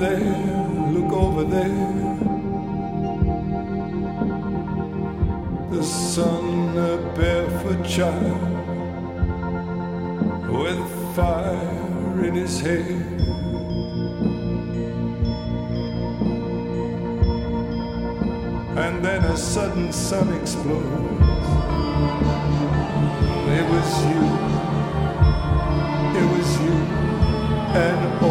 there, 0.02 0.20
look 0.90 1.14
over 1.14 1.44
there. 1.44 2.18
The 5.70 5.84
sun, 5.84 6.76
a 6.76 6.98
barefoot 7.16 7.86
child 7.86 8.42
with 10.50 11.16
fire 11.16 12.26
in 12.26 12.34
his 12.34 12.60
hair. 12.60 12.82
And 18.84 19.06
then 19.06 19.24
a 19.24 19.38
sudden 19.38 19.94
sun 19.94 20.34
explodes. 20.34 21.48
It 23.58 23.66
was 23.74 23.90
you. 24.10 24.24
It 26.20 26.28
was 26.34 26.50
you. 26.60 26.78
And 27.86 28.24
only 28.24 28.31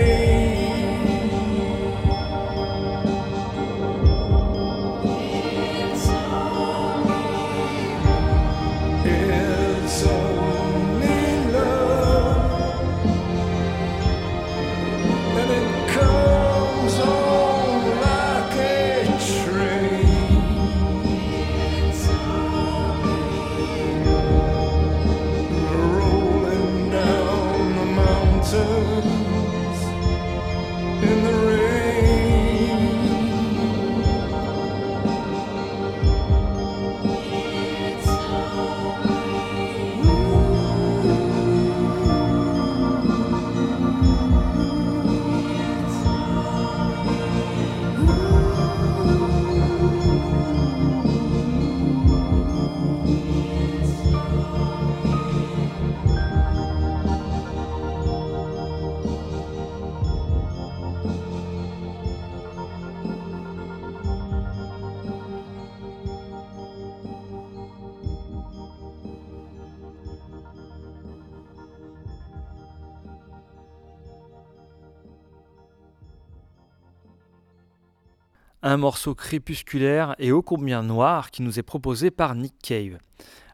Un 78.63 78.77
morceau 78.77 79.15
crépusculaire 79.15 80.13
et 80.19 80.31
ô 80.31 80.43
combien 80.43 80.83
noir 80.83 81.31
qui 81.31 81.41
nous 81.41 81.57
est 81.57 81.63
proposé 81.63 82.11
par 82.11 82.35
Nick 82.35 82.53
Cave. 82.61 82.99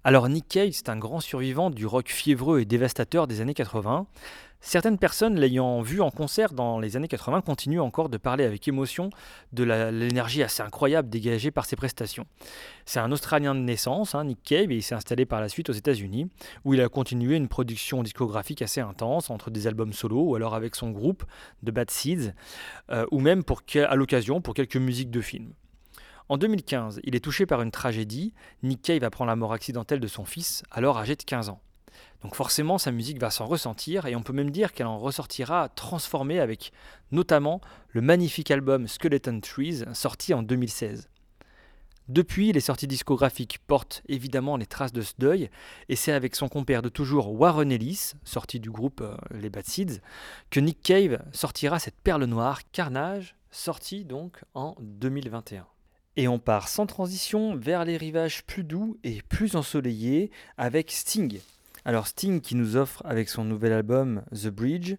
Alors 0.04 0.28
Nick 0.28 0.50
Cave, 0.50 0.72
c'est 0.74 0.90
un 0.90 0.98
grand 0.98 1.22
survivant 1.22 1.70
du 1.70 1.86
rock 1.86 2.10
fiévreux 2.10 2.60
et 2.60 2.66
dévastateur 2.66 3.26
des 3.26 3.40
années 3.40 3.54
80. 3.54 4.06
Certaines 4.60 4.98
personnes 4.98 5.40
l'ayant 5.40 5.82
vu 5.82 6.02
en 6.02 6.10
concert 6.10 6.52
dans 6.52 6.80
les 6.80 6.98
années 6.98 7.08
80 7.08 7.42
continuent 7.42 7.80
encore 7.80 8.10
de 8.10 8.18
parler 8.18 8.44
avec 8.44 8.68
émotion 8.68 9.12
de 9.54 9.64
l'énergie 9.64 10.42
assez 10.42 10.64
incroyable 10.64 11.10
dégagée 11.10 11.52
par 11.52 11.66
ses 11.66 11.76
prestations. 11.76 12.26
C'est 12.86 13.00
un 13.00 13.12
Australien 13.12 13.54
de 13.54 13.60
naissance, 13.60 14.16
hein, 14.16 14.26
Nick 14.26 14.42
Cave, 14.44 14.72
et 14.72 14.78
il 14.78 14.84
s'est 14.84 14.96
installé 14.96 15.26
par 15.26 15.42
la 15.42 15.50
suite 15.50 15.70
aux 15.70 15.74
États-Unis, 15.74 16.30
où 16.66 16.74
il 16.74 16.82
a 16.82 16.90
continué 16.90 17.36
une 17.36 17.48
production 17.48 18.02
discographique 18.02 18.62
assez 18.62 18.82
intense 18.82 19.30
entre 19.30 19.52
des 19.52 19.68
albums 19.68 19.94
solo 19.94 20.22
ou 20.22 20.36
alors 20.36 20.56
avec 20.56 20.76
son 20.76 20.90
groupe 20.90 21.24
de 21.62 21.72
Bad 21.72 21.92
Seeds, 21.92 22.34
euh, 22.90 23.06
ou 23.12 23.20
même 23.20 23.44
à 23.88 23.96
l'occasion 23.96 24.42
pour 24.42 24.54
quelques 24.54 24.78
musiques 24.78 25.12
de 25.12 25.22
films. 25.22 25.54
En 26.30 26.38
2015, 26.38 27.00
il 27.04 27.16
est 27.16 27.24
touché 27.24 27.46
par 27.46 27.62
une 27.62 27.72
tragédie. 27.72 28.34
Nick 28.64 28.82
Cave 28.82 29.04
apprend 29.04 29.24
la 29.24 29.38
mort 29.38 29.54
accidentelle 29.54 30.02
de 30.02 30.08
son 30.08 30.26
fils, 30.26 30.64
alors 30.72 30.98
âgé 30.98 31.16
de 31.16 31.24
15 31.24 31.50
ans. 31.50 31.62
Donc 32.24 32.36
forcément, 32.36 32.78
sa 32.78 32.92
musique 32.92 33.20
va 33.20 33.30
s'en 33.30 33.46
ressentir 33.46 34.06
et 34.06 34.16
on 34.16 34.24
peut 34.24 34.34
même 34.34 34.50
dire 34.50 34.74
qu'elle 34.74 34.88
en 34.88 34.98
ressortira 34.98 35.70
transformée 35.70 36.40
avec 36.40 36.72
notamment 37.12 37.62
le 37.90 38.02
magnifique 38.02 38.52
album 38.52 38.88
Skeleton 38.88 39.40
Trees 39.40 39.84
sorti 39.94 40.34
en 40.34 40.42
2016. 40.42 41.10
Depuis, 42.08 42.54
les 42.54 42.62
sorties 42.62 42.88
discographiques 42.88 43.60
portent 43.68 44.02
évidemment 44.08 44.56
les 44.56 44.66
traces 44.66 44.94
de 44.94 45.02
ce 45.02 45.14
deuil, 45.18 45.50
et 45.90 45.98
c'est 45.98 46.14
avec 46.14 46.36
son 46.36 46.48
compère 46.48 46.82
de 46.82 46.88
toujours 46.88 47.38
Warren 47.38 47.70
Ellis, 47.70 48.14
sorti 48.24 48.62
du 48.62 48.72
groupe 48.72 49.02
euh, 49.02 49.18
Les 49.32 49.50
Bad 49.50 49.66
Seeds, 49.66 50.00
que 50.50 50.62
Nick 50.62 50.82
Cave 50.82 51.22
sortira 51.34 51.80
cette 51.80 52.00
perle 52.00 52.24
noire, 52.24 52.62
Carnage, 52.72 53.36
sorti 53.52 54.06
donc 54.06 54.42
en 54.54 54.76
2021. 54.80 55.66
Et 56.16 56.30
on 56.30 56.40
part 56.40 56.70
sans 56.70 56.86
transition 56.86 57.58
vers 57.58 57.84
les 57.84 57.98
rivages 57.98 58.44
plus 58.46 58.64
doux 58.64 58.98
et 59.04 59.22
plus 59.28 59.58
ensoleillés 59.58 60.32
avec 60.58 60.92
Sting. 60.92 61.42
Alors 61.88 62.06
Sting 62.06 62.42
qui 62.42 62.56
nous 62.56 62.76
offre 62.76 63.02
avec 63.06 63.30
son 63.30 63.46
nouvel 63.46 63.72
album 63.72 64.22
The 64.34 64.50
Bridge 64.50 64.96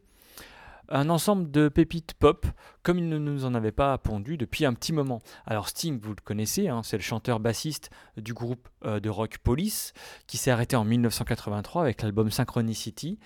un 0.88 1.11
ensemble 1.11 1.51
de 1.51 1.68
pépites 1.68 2.14
pop 2.14 2.46
comme 2.83 2.98
il 2.98 3.11
ne 3.11 3.18
nous 3.18 3.44
en 3.44 3.55
avait 3.55 3.72
pas 3.72 3.98
pondu 3.98 4.38
depuis 4.38 4.64
un 4.64 4.72
petit 4.72 4.94
moment. 4.94 5.20
Alors 5.44 5.68
Sting, 5.68 6.01
vous 6.01 6.14
le 6.14 6.22
connaissez, 6.24 6.68
hein, 6.68 6.81
c'est 6.83 6.96
le 6.96 7.03
chanteur-bassiste 7.03 7.90
du 8.16 8.33
groupe 8.33 8.70
euh, 8.87 9.01
de 9.01 9.11
rock 9.11 9.37
Police 9.37 9.92
qui 10.27 10.38
s'est 10.38 10.51
arrêté 10.51 10.77
en 10.77 10.85
1983 10.87 11.83
avec 11.83 12.01
l'album 12.01 12.31
Synchronicity. 12.31 13.18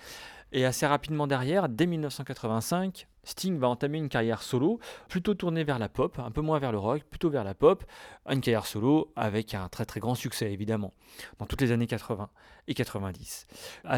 Et 0.51 0.65
assez 0.65 0.85
rapidement 0.85 1.25
derrière, 1.25 1.69
dès 1.69 1.87
1985, 1.87 3.07
Sting 3.23 3.57
va 3.57 3.69
entamer 3.69 3.97
une 3.97 4.09
carrière 4.09 4.43
solo, 4.43 4.79
plutôt 5.07 5.33
tournée 5.33 5.63
vers 5.63 5.79
la 5.79 5.89
pop, 5.89 6.19
un 6.19 6.29
peu 6.29 6.41
moins 6.41 6.59
vers 6.59 6.71
le 6.71 6.77
rock, 6.77 7.03
plutôt 7.09 7.29
vers 7.29 7.43
la 7.43 7.55
pop, 7.55 7.83
une 8.29 8.41
carrière 8.41 8.67
solo 8.67 9.11
avec 9.15 9.55
un 9.55 9.67
très 9.69 9.85
très 9.85 9.99
grand 9.99 10.13
succès 10.13 10.51
évidemment, 10.51 10.93
dans 11.39 11.45
toutes 11.47 11.61
les 11.61 11.71
années 11.71 11.87
80 11.87 12.29
et 12.67 12.73
90, 12.73 13.47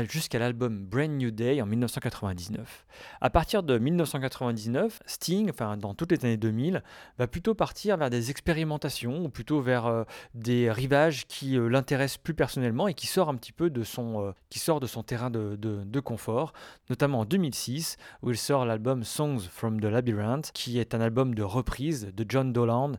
jusqu'à 0.10 0.40
l'album 0.40 0.86
Brand 0.86 1.12
New 1.12 1.32
Day 1.32 1.62
en 1.62 1.66
1999. 1.66 2.86
À 3.22 3.30
partir 3.30 3.64
de 3.64 3.78
1999, 3.78 5.02
Sting, 5.06 5.50
enfin 5.50 5.78
dans 5.78 5.94
toutes 5.94 6.12
les 6.12 6.26
années 6.26 6.38
2000, 6.38 6.84
va 7.18 7.28
plutôt 7.28 7.54
partir 7.54 7.98
vers 7.98 8.10
des 8.10 8.32
expérimentations, 8.32 9.26
ou 9.26 9.30
plutôt 9.30 9.62
vers 9.62 9.86
euh, 9.86 10.04
des 10.34 10.72
rivages 10.72 11.28
qui 11.28 11.58
euh, 11.58 11.68
l'intéressent 11.68 12.18
plus 12.18 12.34
personnellement 12.34 12.88
et 12.88 12.94
qui 12.94 13.08
sort 13.08 13.30
un 13.30 13.36
petit 13.36 13.52
peu 13.52 13.70
de 13.70 13.84
son, 13.84 14.22
euh, 14.22 14.32
qui 14.50 14.60
sort 14.60 14.80
de 14.80 14.88
son 14.88 15.04
terrain 15.04 15.30
de, 15.30 15.56
de 15.56 16.00
confort, 16.00 16.54
notamment 16.90 17.22
en 17.22 17.26
2006 17.26 17.98
où 18.22 18.32
il 18.32 18.38
sort 18.38 18.66
l'album 18.66 19.04
Songs 19.04 19.40
from 19.50 19.80
the 19.80 19.86
Labyrinth, 19.86 20.52
qui 20.54 20.80
est 20.80 20.94
un 20.94 21.02
album 21.02 21.36
de 21.36 21.44
reprise 21.44 22.12
de 22.14 22.26
John 22.28 22.54
Dolan, 22.54 22.94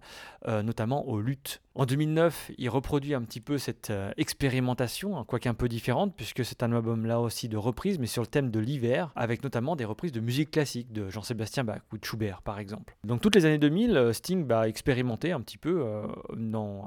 notamment 0.47 1.09
aux 1.09 1.21
luttes. 1.21 1.61
En 1.75 1.87
2009, 1.87 2.53
il 2.57 2.69
reproduit 2.71 3.15
un 3.15 3.23
petit 3.23 3.41
peu 3.41 3.59
cette 3.59 3.93
expérimentation, 4.17 5.19
hein, 5.19 5.25
quoique 5.27 5.49
peu 5.57 5.69
différente, 5.69 6.15
puisque 6.17 6.45
c'est 6.45 6.63
un 6.63 6.73
album 6.73 7.07
là 7.07 7.21
aussi 7.21 7.49
de 7.49 7.57
reprise, 7.57 7.99
mais 7.99 8.07
sur 8.07 8.23
le 8.23 8.29
thème 8.29 8.51
de 8.51 8.61
l'hiver, 8.61 9.11
avec 9.17 9.43
notamment 9.43 9.75
des 9.75 9.85
reprises 9.85 10.13
de 10.13 10.21
musique 10.21 10.53
classique 10.53 10.93
de 10.93 11.11
Jean-Sébastien 11.11 11.65
Bach 11.65 11.81
ou 11.93 11.99
de 11.99 12.05
Schubert 12.05 12.43
par 12.43 12.59
exemple. 12.59 12.97
Donc 13.05 13.21
toutes 13.21 13.35
les 13.35 13.45
années 13.45 13.59
2000, 13.59 13.97
euh, 13.97 14.13
Sting 14.13 14.47
va 14.47 14.69
expérimenter 14.69 15.33
un 15.33 15.41
petit 15.41 15.59
peu 15.59 15.83
euh, 15.85 16.07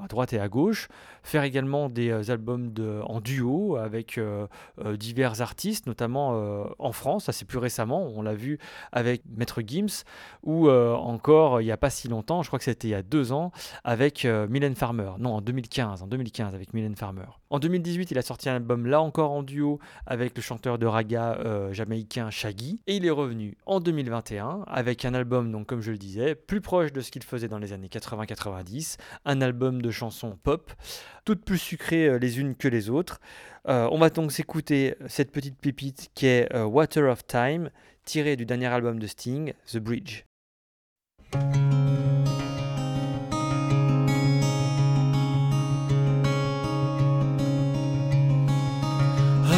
à 0.02 0.08
droite 0.08 0.34
et 0.34 0.40
à 0.40 0.48
gauche, 0.48 0.88
faire 1.24 1.44
également 1.44 1.90
des 1.90 2.32
albums 2.32 2.72
de, 2.72 3.02
en 3.04 3.20
duo 3.20 3.76
avec 3.76 4.20
divers 4.98 5.42
artistes, 5.42 5.88
notamment 5.88 6.66
en 6.78 6.92
France, 6.92 7.26
ça 7.26 7.32
c'est 7.32 7.46
plus 7.46 7.58
récemment, 7.58 8.08
on 8.16 8.22
l'a 8.22 8.34
vu 8.34 8.60
avec 8.92 9.24
Maître 9.36 9.62
Gims, 9.66 10.04
ou 10.44 10.70
encore 10.70 11.62
il 11.62 11.66
n'y 11.66 11.72
a 11.72 11.78
pas 11.78 11.90
si 11.90 12.08
longtemps, 12.08 12.42
je 12.44 12.48
crois 12.48 12.60
que 12.60 12.66
c'était 12.66 12.88
il 12.88 12.92
y 12.92 12.96
a 12.96 13.04
deux 13.04 13.32
ans, 13.32 13.52
avec 13.84 14.26
Mylène 14.26 14.76
Farmer. 14.76 15.12
Non, 15.20 15.36
en 15.36 15.42
2015, 15.42 16.04
en 16.04 16.08
2015 16.08 16.56
avec 16.56 16.74
Mylène 16.74 16.96
Farmer. 16.96 17.39
En 17.52 17.58
2018, 17.58 18.12
il 18.12 18.18
a 18.20 18.22
sorti 18.22 18.48
un 18.48 18.58
album 18.58 18.86
là 18.86 19.02
encore 19.02 19.32
en 19.32 19.42
duo 19.42 19.80
avec 20.06 20.36
le 20.36 20.42
chanteur 20.42 20.78
de 20.78 20.86
raga 20.86 21.40
euh, 21.40 21.74
jamaïcain 21.74 22.30
Shaggy. 22.30 22.80
Et 22.86 22.98
il 22.98 23.06
est 23.08 23.10
revenu 23.10 23.58
en 23.66 23.80
2021 23.80 24.66
avec 24.68 25.04
un 25.04 25.16
album, 25.16 25.52
donc 25.52 25.66
comme 25.66 25.82
je 25.82 25.90
le 25.90 25.98
disais, 25.98 26.36
plus 26.36 26.62
proche 26.62 26.94
de 26.94 27.02
ce 27.02 27.10
qu'il 27.10 27.24
faisait 27.24 27.48
dans 27.48 27.58
les 27.58 27.74
années 27.74 27.88
80-90, 27.88 28.98
un 29.26 29.42
album 29.42 29.82
de 29.82 29.90
chansons 29.90 30.38
pop, 30.44 30.72
toutes 31.26 31.44
plus 31.44 31.58
sucrées 31.58 32.08
euh, 32.08 32.20
les 32.20 32.40
unes 32.40 32.54
que 32.56 32.68
les 32.68 32.92
autres. 32.92 33.20
Euh, 33.68 33.90
on 33.92 33.98
va 33.98 34.12
donc 34.12 34.32
s'écouter 34.32 34.94
cette 35.08 35.32
petite 35.32 35.60
pépite 35.60 36.12
qui 36.14 36.28
est 36.28 36.56
Water 36.56 37.12
of 37.12 37.26
Time, 37.26 37.72
tirée 38.06 38.36
du 38.36 38.46
dernier 38.46 38.68
album 38.68 39.00
de 39.00 39.08
Sting, 39.08 39.54
The 39.72 39.78
Bridge. 39.78 40.24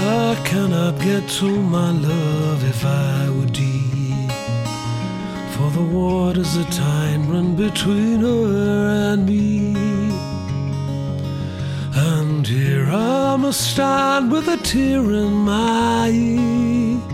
I 0.04 0.36
cannot 0.46 1.00
get 1.00 1.28
to 1.40 1.46
my 1.46 1.92
love 1.92 2.64
if 2.64 2.84
I 2.84 3.30
would 3.30 3.54
deep. 3.54 4.32
For 5.54 5.70
the 5.70 5.88
waters 5.94 6.58
of 6.58 6.68
time 6.72 7.30
run 7.30 7.56
between 7.56 8.22
her 8.22 9.12
and 9.12 9.26
me. 9.28 9.76
And 11.94 12.48
here 12.48 12.90
I 12.90 13.36
must 13.36 13.62
stand 13.74 14.32
with 14.32 14.48
a 14.48 14.58
tear 14.58 15.02
in 15.02 15.34
my 15.34 16.10
eye. 16.10 17.12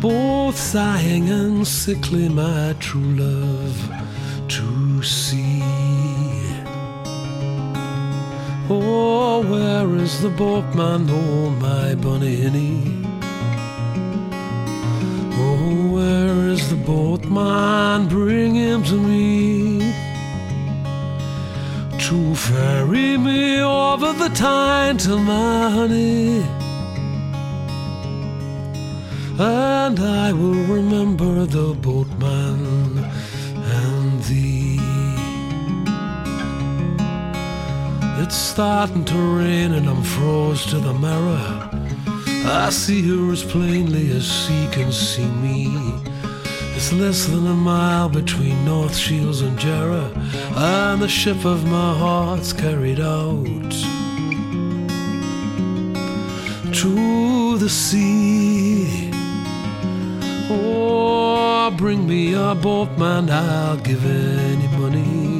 Both 0.00 0.58
sighing 0.58 1.30
and 1.30 1.66
sickly, 1.66 2.28
my 2.28 2.74
true 2.78 3.14
love 3.14 3.78
to 4.48 5.02
see. 5.02 5.61
Oh, 8.74 9.42
where 9.42 10.02
is 10.02 10.22
the 10.22 10.30
boatman, 10.30 11.06
oh 11.10 11.50
my 11.50 11.94
bonny 11.94 12.36
hinny? 12.36 12.80
Oh, 15.44 15.92
where 15.94 16.48
is 16.48 16.70
the 16.70 16.76
boatman? 16.76 18.08
Bring 18.08 18.54
him 18.54 18.82
to 18.84 18.94
me 18.94 19.92
to 21.98 22.34
ferry 22.34 23.18
me 23.18 23.60
over 23.60 24.14
the 24.14 24.30
Tyne 24.30 24.96
to 24.98 25.18
my 25.18 25.68
honey. 25.68 26.42
And 29.38 30.00
I 30.00 30.32
will 30.32 30.64
remember 30.76 31.44
the 31.44 31.74
boatman 31.74 33.01
It's 38.32 38.40
starting 38.40 39.04
to 39.04 39.18
rain 39.18 39.74
and 39.74 39.86
I'm 39.86 40.02
froze 40.02 40.64
to 40.70 40.78
the 40.78 40.94
marrow. 40.94 41.68
I 42.46 42.70
see 42.70 43.02
her 43.10 43.30
as 43.30 43.44
plainly 43.44 44.10
as 44.10 44.24
she 44.24 44.68
can 44.72 44.90
see 44.90 45.26
me. 45.26 45.66
It's 46.74 46.94
less 46.94 47.26
than 47.26 47.46
a 47.46 47.52
mile 47.52 48.08
between 48.08 48.64
North 48.64 48.96
Shields 48.96 49.42
and 49.42 49.58
Jarrah, 49.58 50.10
and 50.56 51.02
the 51.02 51.08
ship 51.08 51.44
of 51.44 51.66
my 51.66 51.92
heart's 51.94 52.54
carried 52.54 53.00
out 53.00 53.74
to 56.80 57.58
the 57.58 57.68
sea. 57.68 59.10
Oh, 60.48 61.70
bring 61.76 62.08
me 62.08 62.32
a 62.32 62.54
boatman, 62.54 63.28
I'll 63.28 63.76
give 63.76 64.06
any 64.06 64.68
money 64.78 65.31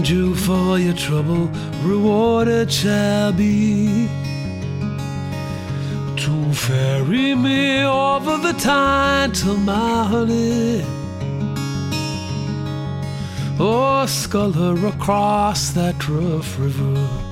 and 0.00 0.08
you 0.08 0.34
for 0.34 0.78
your 0.78 0.94
trouble 0.94 1.46
rewarded 1.82 2.72
shall 2.72 3.32
be. 3.32 4.08
To 6.16 6.52
ferry 6.54 7.34
me 7.34 7.84
over 7.84 8.38
the 8.38 8.54
tide 8.54 9.34
to 9.42 9.58
my 9.58 10.04
honey, 10.04 10.82
or 13.60 14.06
scull 14.08 14.52
her 14.52 14.86
across 14.86 15.68
that 15.72 16.08
rough 16.08 16.58
river 16.58 17.29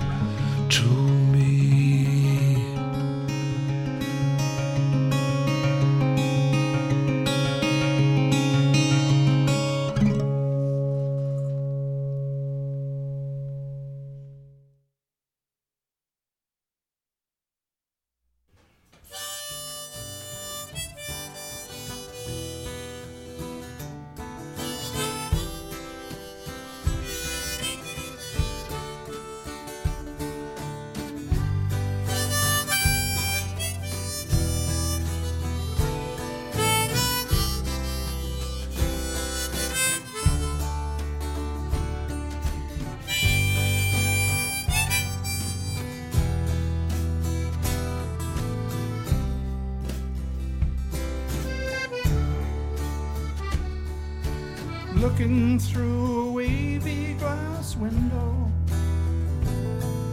looking 55.19 55.59
through 55.59 56.29
a 56.29 56.33
wavy 56.33 57.15
glass 57.15 57.75
window 57.75 58.53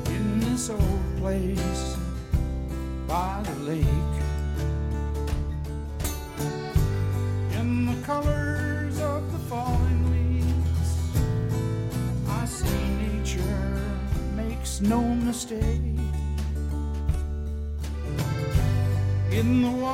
in 0.07 0.39
this 0.39 0.71
old 0.71 1.17
place 1.17 1.95
by 3.07 3.39
the 3.43 3.55
lake. 3.69 3.85
In 7.51 7.85
the 7.85 8.01
colors 8.03 8.99
of 8.99 9.31
the 9.31 9.37
falling 9.47 10.01
leaves, 10.11 10.91
I 12.27 12.45
see 12.45 12.87
nature 12.97 13.79
makes 14.35 14.81
no 14.81 15.03
mistake. 15.03 15.83
In 19.29 19.61
the 19.61 19.84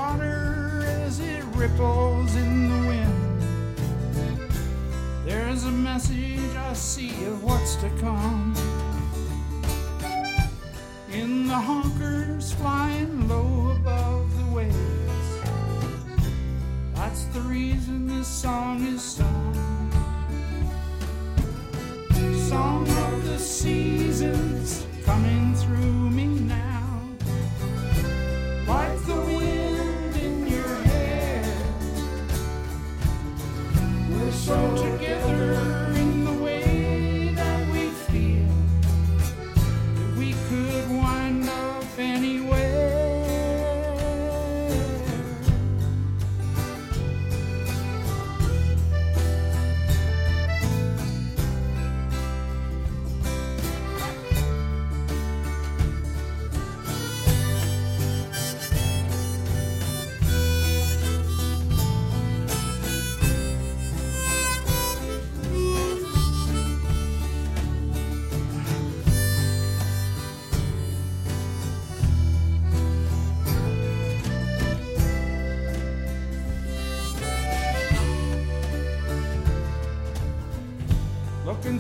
see 7.02 7.26
of 7.26 7.44
what's 7.44 7.76
to 7.78 7.90
come. 8.02 8.31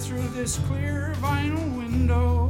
through 0.05 0.27
this 0.29 0.57
clear 0.67 1.13
vinyl 1.17 1.77
window. 1.77 2.40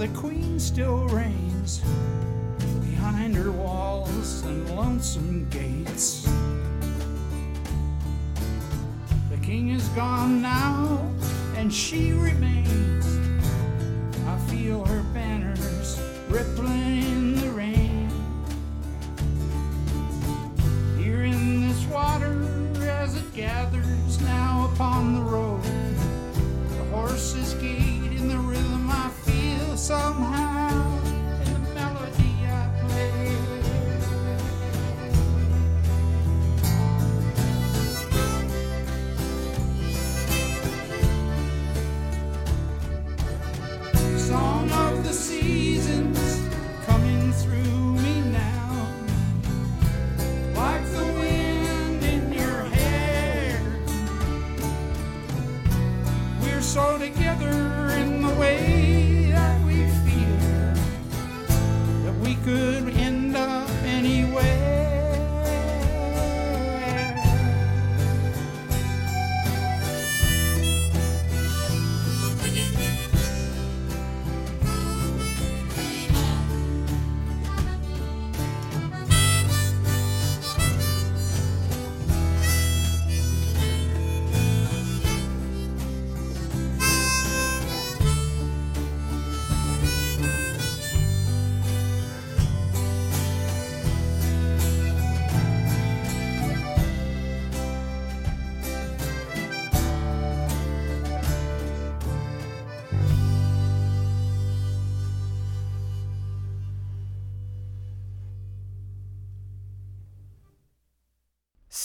the 0.00 0.08
queen 0.18 0.58
still 0.58 1.06
reigns 1.08 1.82
behind 2.80 3.36
her 3.36 3.52
walls 3.52 4.42
and 4.46 4.74
lonesome 4.74 5.46
gates. 5.50 6.29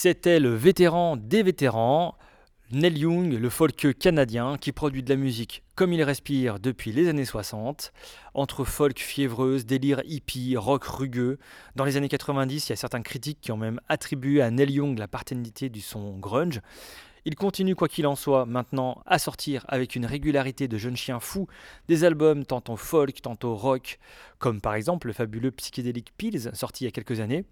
C'était 0.05 0.39
le 0.39 0.53
vétéran 0.53 1.17
des 1.17 1.41
vétérans, 1.41 2.15
Neil 2.69 2.99
Young, 2.99 3.33
le 3.33 3.49
folk 3.49 3.97
canadien 3.97 4.55
qui 4.55 4.71
produit 4.71 5.01
de 5.01 5.09
la 5.09 5.15
musique 5.15 5.63
comme 5.73 5.93
il 5.93 6.03
respire 6.03 6.59
depuis 6.59 6.91
les 6.91 7.09
années 7.09 7.25
60, 7.25 7.91
entre 8.35 8.65
folk 8.65 8.99
fiévreuse, 8.99 9.65
délire 9.65 10.03
hippie, 10.05 10.57
rock 10.57 10.83
rugueux. 10.83 11.39
Dans 11.75 11.85
les 11.85 11.97
années 11.97 12.07
90, 12.07 12.67
il 12.67 12.69
y 12.69 12.73
a 12.73 12.75
certains 12.75 13.01
critiques 13.01 13.41
qui 13.41 13.51
ont 13.51 13.57
même 13.57 13.81
attribué 13.89 14.43
à 14.43 14.51
Neil 14.51 14.73
Young 14.73 14.95
la 14.99 15.07
paternité 15.07 15.69
du 15.69 15.81
son 15.81 16.19
grunge. 16.19 16.61
Il 17.27 17.35
continue 17.35 17.75
quoi 17.75 17.87
qu'il 17.87 18.05
en 18.05 18.15
soit 18.15 18.45
maintenant 18.45 19.01
à 19.07 19.17
sortir 19.17 19.65
avec 19.67 19.95
une 19.95 20.05
régularité 20.05 20.67
de 20.67 20.77
jeune 20.77 20.95
chien 20.95 21.19
fou 21.19 21.47
des 21.87 22.03
albums 22.03 22.45
tantôt 22.45 22.77
folk, 22.77 23.19
tantôt 23.19 23.55
rock, 23.55 23.97
comme 24.37 24.61
par 24.61 24.75
exemple 24.75 25.07
le 25.07 25.13
fabuleux 25.13 25.49
Psychedelic 25.49 26.13
Pills 26.17 26.51
sorti 26.53 26.83
il 26.83 26.85
y 26.85 26.87
a 26.87 26.91
quelques 26.91 27.21
années. 27.21 27.43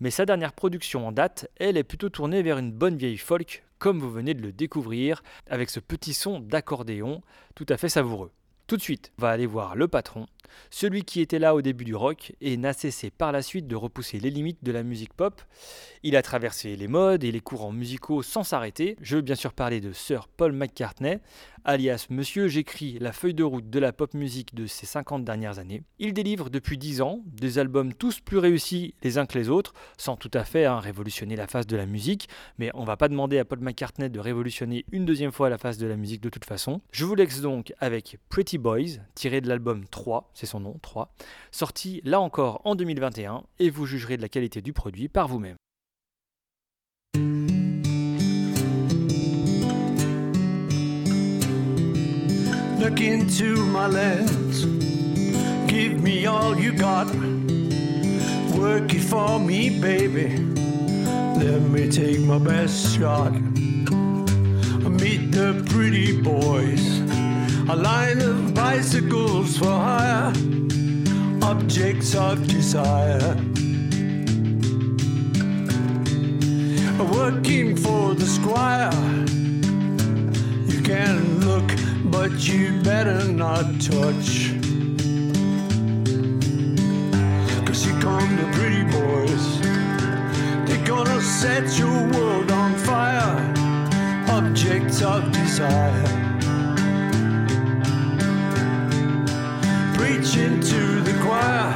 Mais 0.00 0.10
sa 0.10 0.24
dernière 0.24 0.54
production 0.54 1.06
en 1.06 1.12
date, 1.12 1.50
elle 1.56 1.76
est 1.76 1.84
plutôt 1.84 2.08
tournée 2.08 2.42
vers 2.42 2.56
une 2.56 2.72
bonne 2.72 2.96
vieille 2.96 3.18
folk, 3.18 3.64
comme 3.78 3.98
vous 3.98 4.10
venez 4.10 4.32
de 4.32 4.40
le 4.40 4.50
découvrir, 4.50 5.22
avec 5.50 5.68
ce 5.68 5.80
petit 5.80 6.14
son 6.14 6.40
d'accordéon 6.40 7.20
tout 7.54 7.66
à 7.68 7.76
fait 7.76 7.90
savoureux. 7.90 8.30
Tout 8.68 8.76
de 8.76 8.82
suite, 8.82 9.12
on 9.18 9.22
va 9.22 9.30
aller 9.30 9.46
voir 9.46 9.76
le 9.76 9.88
patron, 9.88 10.26
celui 10.68 11.02
qui 11.02 11.22
était 11.22 11.38
là 11.38 11.54
au 11.54 11.62
début 11.62 11.86
du 11.86 11.94
rock 11.94 12.32
et 12.42 12.58
n'a 12.58 12.74
cessé 12.74 13.10
par 13.10 13.32
la 13.32 13.40
suite 13.40 13.66
de 13.66 13.74
repousser 13.74 14.20
les 14.20 14.28
limites 14.28 14.62
de 14.62 14.72
la 14.72 14.82
musique 14.82 15.14
pop. 15.14 15.40
Il 16.02 16.16
a 16.16 16.22
traversé 16.22 16.76
les 16.76 16.86
modes 16.86 17.24
et 17.24 17.32
les 17.32 17.40
courants 17.40 17.72
musicaux 17.72 18.22
sans 18.22 18.42
s'arrêter. 18.42 18.96
Je 19.00 19.16
veux 19.16 19.22
bien 19.22 19.36
sûr 19.36 19.54
parler 19.54 19.80
de 19.80 19.94
Sir 19.94 20.28
Paul 20.28 20.52
McCartney, 20.52 21.18
alias 21.64 22.06
Monsieur 22.10 22.48
j'écris 22.48 22.98
la 22.98 23.12
feuille 23.12 23.34
de 23.34 23.42
route 23.42 23.68
de 23.68 23.78
la 23.78 23.92
pop 23.92 24.14
musique 24.14 24.54
de 24.54 24.66
ces 24.66 24.86
50 24.86 25.24
dernières 25.24 25.58
années. 25.58 25.82
Il 25.98 26.12
délivre 26.12 26.50
depuis 26.50 26.78
10 26.78 27.00
ans 27.00 27.20
des 27.26 27.58
albums 27.58 27.94
tous 27.94 28.20
plus 28.20 28.38
réussis 28.38 28.94
les 29.02 29.18
uns 29.18 29.26
que 29.26 29.38
les 29.38 29.48
autres, 29.48 29.72
sans 29.96 30.16
tout 30.16 30.30
à 30.34 30.44
fait 30.44 30.66
hein, 30.66 30.78
révolutionner 30.78 31.36
la 31.36 31.46
face 31.46 31.66
de 31.66 31.76
la 31.76 31.86
musique, 31.86 32.28
mais 32.58 32.70
on 32.74 32.84
va 32.84 32.96
pas 32.96 33.08
demander 33.08 33.38
à 33.38 33.44
Paul 33.44 33.60
McCartney 33.60 34.10
de 34.10 34.20
révolutionner 34.20 34.84
une 34.92 35.04
deuxième 35.04 35.32
fois 35.32 35.48
la 35.48 35.58
face 35.58 35.78
de 35.78 35.86
la 35.86 35.96
musique 35.96 36.20
de 36.20 36.28
toute 36.28 36.44
façon. 36.44 36.80
Je 36.92 37.04
vous 37.04 37.14
laisse 37.14 37.40
donc 37.40 37.72
avec 37.80 38.18
Pretty 38.28 38.57
Boys, 38.58 39.00
tiré 39.14 39.40
de 39.40 39.48
l'album 39.48 39.86
3, 39.86 40.30
c'est 40.34 40.46
son 40.46 40.60
nom, 40.60 40.78
3, 40.82 41.14
sorti 41.50 42.00
là 42.04 42.20
encore 42.20 42.60
en 42.64 42.74
2021, 42.74 43.44
et 43.58 43.70
vous 43.70 43.86
jugerez 43.86 44.16
de 44.16 44.22
la 44.22 44.28
qualité 44.28 44.60
du 44.60 44.72
produit 44.72 45.08
par 45.08 45.28
vous-même. 45.28 45.56
Look 52.80 53.00
into 53.00 53.56
my 53.66 53.86
lens. 53.86 54.66
Give 55.66 56.00
me 56.00 56.26
all 56.26 56.58
you 56.58 56.72
got. 56.72 57.06
Work 58.56 58.94
it 58.94 59.02
for 59.02 59.38
me, 59.38 59.70
baby. 59.80 60.38
Let 61.38 61.60
me 61.62 61.88
take 61.88 62.20
my 62.20 62.38
best 62.38 62.96
shot. 62.96 63.32
Meet 64.88 65.32
the 65.32 65.62
pretty 65.66 66.20
boys. 66.20 66.97
A 67.70 67.76
line 67.76 68.22
of 68.22 68.54
bicycles 68.54 69.58
for 69.58 69.66
hire. 69.66 70.32
Objects 71.42 72.14
of 72.14 72.46
desire. 72.46 73.36
Working 77.12 77.76
for 77.76 78.14
the 78.14 78.24
squire. 78.24 78.90
You 80.66 80.80
can 80.80 81.40
look, 81.40 81.70
but 82.10 82.48
you 82.48 82.80
better 82.80 83.28
not 83.28 83.66
touch. 83.82 84.54
Cause 87.66 87.84
here 87.84 88.00
come 88.00 88.36
the 88.38 88.48
pretty 88.54 88.84
boys. 88.84 89.60
They're 90.66 90.86
gonna 90.86 91.20
set 91.20 91.78
your 91.78 92.10
world 92.12 92.50
on 92.50 92.74
fire. 92.78 93.36
Objects 94.30 95.02
of 95.02 95.30
desire. 95.32 96.27
Preaching 100.38 100.60
to 100.60 101.00
the 101.00 101.18
choir. 101.20 101.74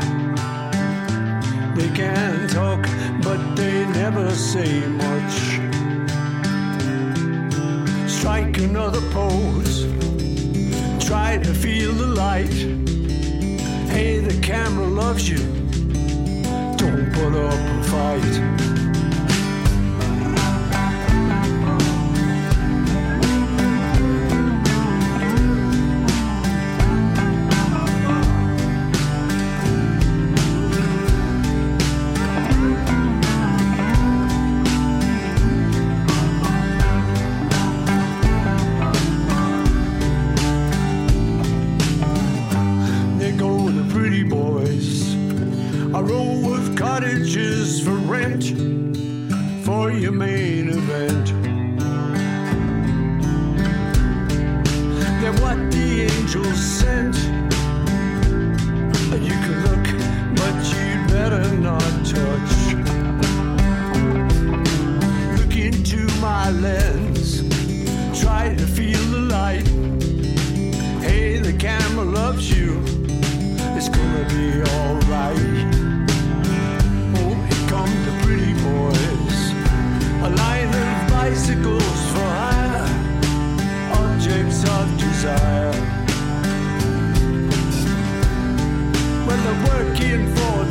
They 1.75 1.89
can 1.97 2.47
talk, 2.47 2.87
but 3.21 3.57
they 3.57 3.87
never 3.87 4.31
say 4.31 4.87
much 4.87 5.35
strike 8.09 8.59
another 8.59 9.01
pose. 9.11 9.87
Try 11.05 11.39
to 11.39 11.53
feel 11.53 11.93
the 11.93 12.07
light. 12.07 12.55
Hey, 13.91 14.21
the 14.21 14.39
camera 14.41 14.87
loves 14.87 15.29
you. 15.29 15.43
Don't 16.77 17.13
put 17.15 17.35
up 17.35 17.59
a 17.59 17.83
fight. 17.91 18.72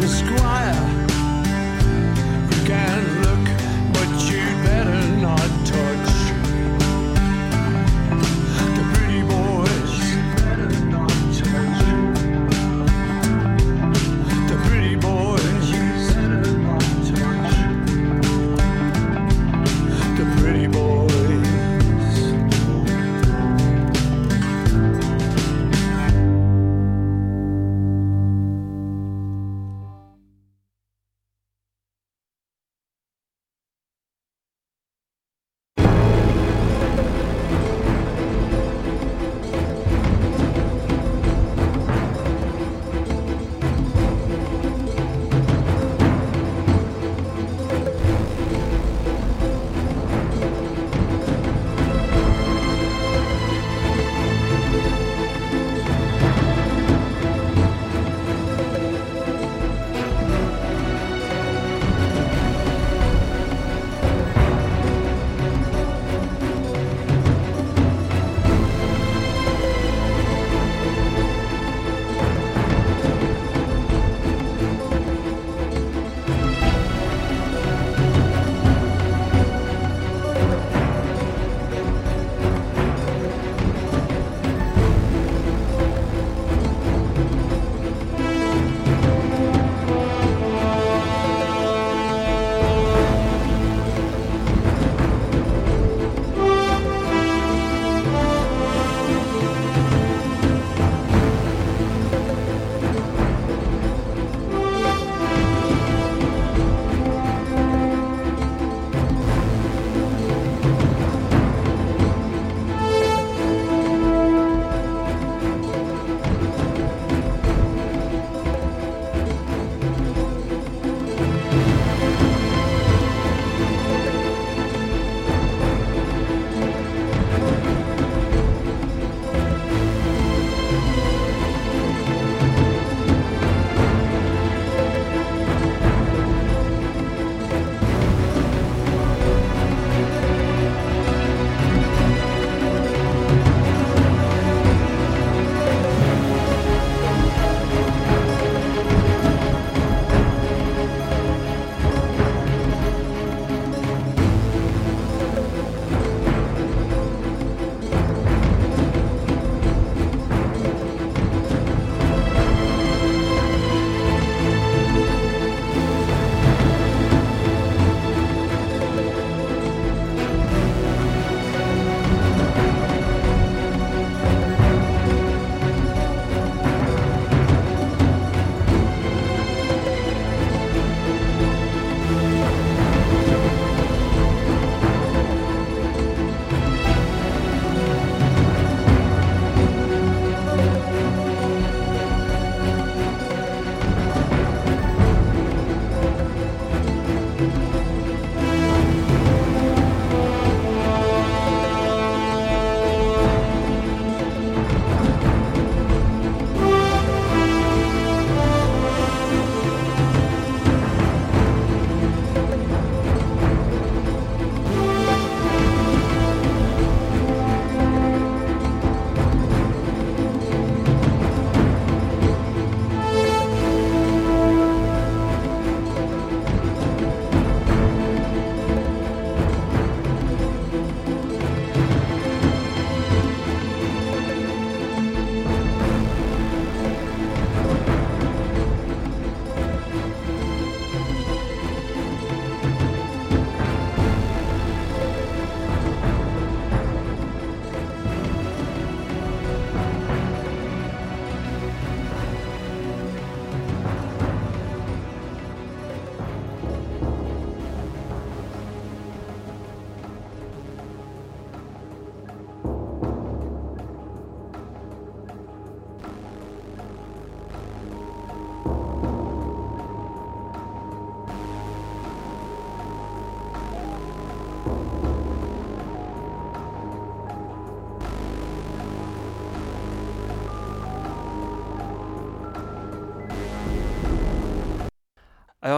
The 0.02 0.08
squire. 0.08 0.91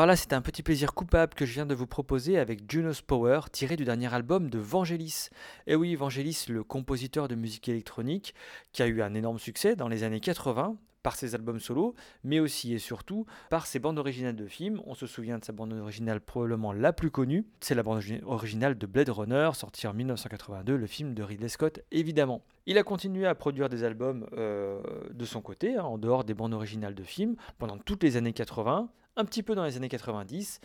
Alors 0.03 0.09
là, 0.09 0.15
c'est 0.17 0.33
un 0.33 0.41
petit 0.41 0.63
plaisir 0.63 0.93
coupable 0.93 1.33
que 1.33 1.45
je 1.45 1.53
viens 1.53 1.65
de 1.65 1.73
vous 1.73 1.87
proposer 1.87 2.37
avec 2.37 2.69
Juno's 2.69 3.01
Power, 3.01 3.39
tiré 3.53 3.77
du 3.77 3.85
dernier 3.85 4.13
album 4.13 4.49
de 4.49 4.59
Vangelis. 4.59 5.29
Et 5.65 5.75
oui, 5.75 5.95
Vangelis, 5.95 6.47
le 6.49 6.61
compositeur 6.61 7.29
de 7.29 7.35
musique 7.35 7.69
électronique, 7.69 8.35
qui 8.73 8.83
a 8.83 8.87
eu 8.87 9.01
un 9.01 9.13
énorme 9.13 9.39
succès 9.39 9.77
dans 9.77 9.87
les 9.87 10.03
années 10.03 10.19
80 10.19 10.75
par 11.03 11.15
ses 11.15 11.35
albums 11.35 11.61
solo, 11.61 11.95
mais 12.25 12.41
aussi 12.41 12.73
et 12.73 12.79
surtout 12.79 13.25
par 13.49 13.65
ses 13.65 13.79
bandes 13.79 13.97
originales 13.97 14.35
de 14.35 14.45
films. 14.45 14.81
On 14.85 14.93
se 14.93 15.07
souvient 15.07 15.37
de 15.37 15.45
sa 15.45 15.53
bande 15.53 15.71
originale 15.71 16.19
probablement 16.19 16.73
la 16.73 16.91
plus 16.91 17.09
connue, 17.09 17.45
c'est 17.61 17.73
la 17.73 17.83
bande 17.83 18.01
originale 18.25 18.77
de 18.77 18.85
Blade 18.85 19.07
Runner, 19.07 19.51
sortie 19.53 19.87
en 19.87 19.93
1982, 19.93 20.75
le 20.75 20.87
film 20.87 21.13
de 21.13 21.23
Ridley 21.23 21.47
Scott 21.47 21.79
évidemment. 21.91 22.43
Il 22.65 22.77
a 22.77 22.83
continué 22.83 23.25
à 23.25 23.35
produire 23.35 23.69
des 23.69 23.85
albums 23.85 24.25
euh, 24.33 24.81
de 25.13 25.23
son 25.23 25.41
côté, 25.41 25.77
hein, 25.77 25.83
en 25.83 25.97
dehors 25.97 26.25
des 26.25 26.33
bandes 26.33 26.53
originales 26.53 26.95
de 26.95 27.03
films, 27.03 27.37
pendant 27.57 27.77
toutes 27.77 28.03
les 28.03 28.17
années 28.17 28.33
80, 28.33 28.89
un 29.15 29.25
petit 29.25 29.43
peu 29.43 29.55
dans 29.55 29.63
les 29.63 29.77
années 29.77 29.89
90, 29.89 30.59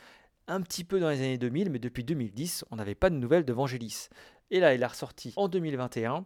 un 0.48 0.60
petit 0.62 0.84
peu 0.84 1.00
dans 1.00 1.10
les 1.10 1.18
années 1.18 1.38
2000, 1.38 1.70
mais 1.70 1.78
depuis 1.78 2.04
2010, 2.04 2.64
on 2.70 2.76
n'avait 2.76 2.94
pas 2.94 3.10
de 3.10 3.16
nouvelles 3.16 3.44
de 3.44 3.52
Vangelis. 3.52 4.08
Et 4.50 4.60
là, 4.60 4.74
il 4.74 4.82
a 4.82 4.88
ressorti 4.88 5.34
en 5.36 5.48
2021 5.48 6.24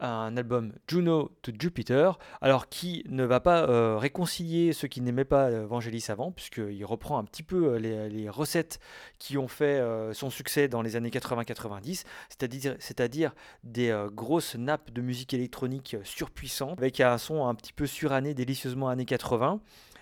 un 0.00 0.36
album 0.36 0.72
Juno 0.88 1.30
to 1.42 1.52
Jupiter, 1.58 2.18
alors 2.40 2.68
qui 2.68 3.04
ne 3.08 3.24
va 3.24 3.40
pas 3.40 3.68
euh, 3.68 3.96
réconcilier 3.96 4.72
ceux 4.72 4.88
qui 4.88 5.00
n'aimaient 5.00 5.24
pas 5.24 5.48
euh, 5.48 5.66
Vangelis 5.66 6.06
avant, 6.08 6.32
puisqu'il 6.32 6.84
reprend 6.84 7.18
un 7.18 7.24
petit 7.24 7.42
peu 7.42 7.74
euh, 7.74 8.08
les, 8.08 8.28
recettes 8.28 8.80
qui 9.18 9.38
ont 9.38 9.48
fait 9.48 9.80
son 10.12 10.30
succès 10.30 10.66
dans 10.66 10.82
les 10.82 10.96
années 10.96 11.10
80-90, 11.10 12.04
c'est-à-dire, 12.28 13.34
des 13.62 13.96
grosses 14.12 14.56
nappes 14.56 14.90
de 14.90 15.00
musique 15.00 15.34
électronique 15.34 15.96
surpuissantes, 16.02 16.78
avec 16.78 17.00
un 17.00 17.16
son 17.18 17.46
un 17.46 17.54
petit 17.54 17.72
peu 17.72 17.86
suranné, 17.86 18.34
délicieusement 18.34 18.88
années 18.88 19.04
80, 19.04 19.60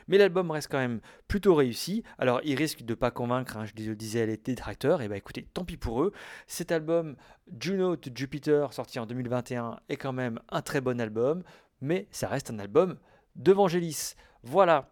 mais 0.08 0.18
l'album 0.18 0.50
reste 0.50 0.68
quand 0.70 0.78
même 0.78 1.00
plutôt 1.28 1.54
réussi. 1.54 2.02
Alors 2.18 2.40
il 2.44 2.56
risque 2.56 2.82
de 2.82 2.94
pas 2.94 3.10
convaincre, 3.10 3.56
hein, 3.56 3.64
je 3.64 3.72
le 3.74 3.96
disais, 3.96 4.26
les 4.26 4.36
détracteurs. 4.36 5.02
Et 5.02 5.08
bah 5.08 5.16
écoutez, 5.16 5.46
tant 5.54 5.64
pis 5.64 5.76
pour 5.76 6.02
eux. 6.02 6.12
Cet 6.46 6.72
album 6.72 7.16
Juno 7.60 7.96
to 7.96 8.10
Jupiter, 8.14 8.72
sorti 8.72 8.98
en 8.98 9.06
2021, 9.06 9.80
est 9.88 9.96
quand 9.96 10.12
même 10.12 10.40
un 10.50 10.62
très 10.62 10.80
bon 10.80 11.00
album, 11.00 11.42
mais 11.80 12.06
ça 12.10 12.28
reste 12.28 12.50
un 12.50 12.58
album 12.58 12.98
d'Evangelis. 13.36 14.14
Voilà. 14.42 14.88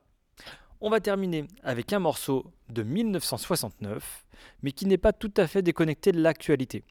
On 0.80 0.88
va 0.88 1.00
terminer 1.00 1.46
avec 1.62 1.92
un 1.92 1.98
morceau 1.98 2.52
de 2.70 2.82
1969, 2.82 4.24
mais 4.62 4.72
qui 4.72 4.86
n'est 4.86 4.96
pas 4.96 5.12
tout 5.12 5.32
à 5.36 5.46
fait 5.46 5.60
déconnecté 5.60 6.10
de 6.10 6.20
l'actualité. 6.20 6.84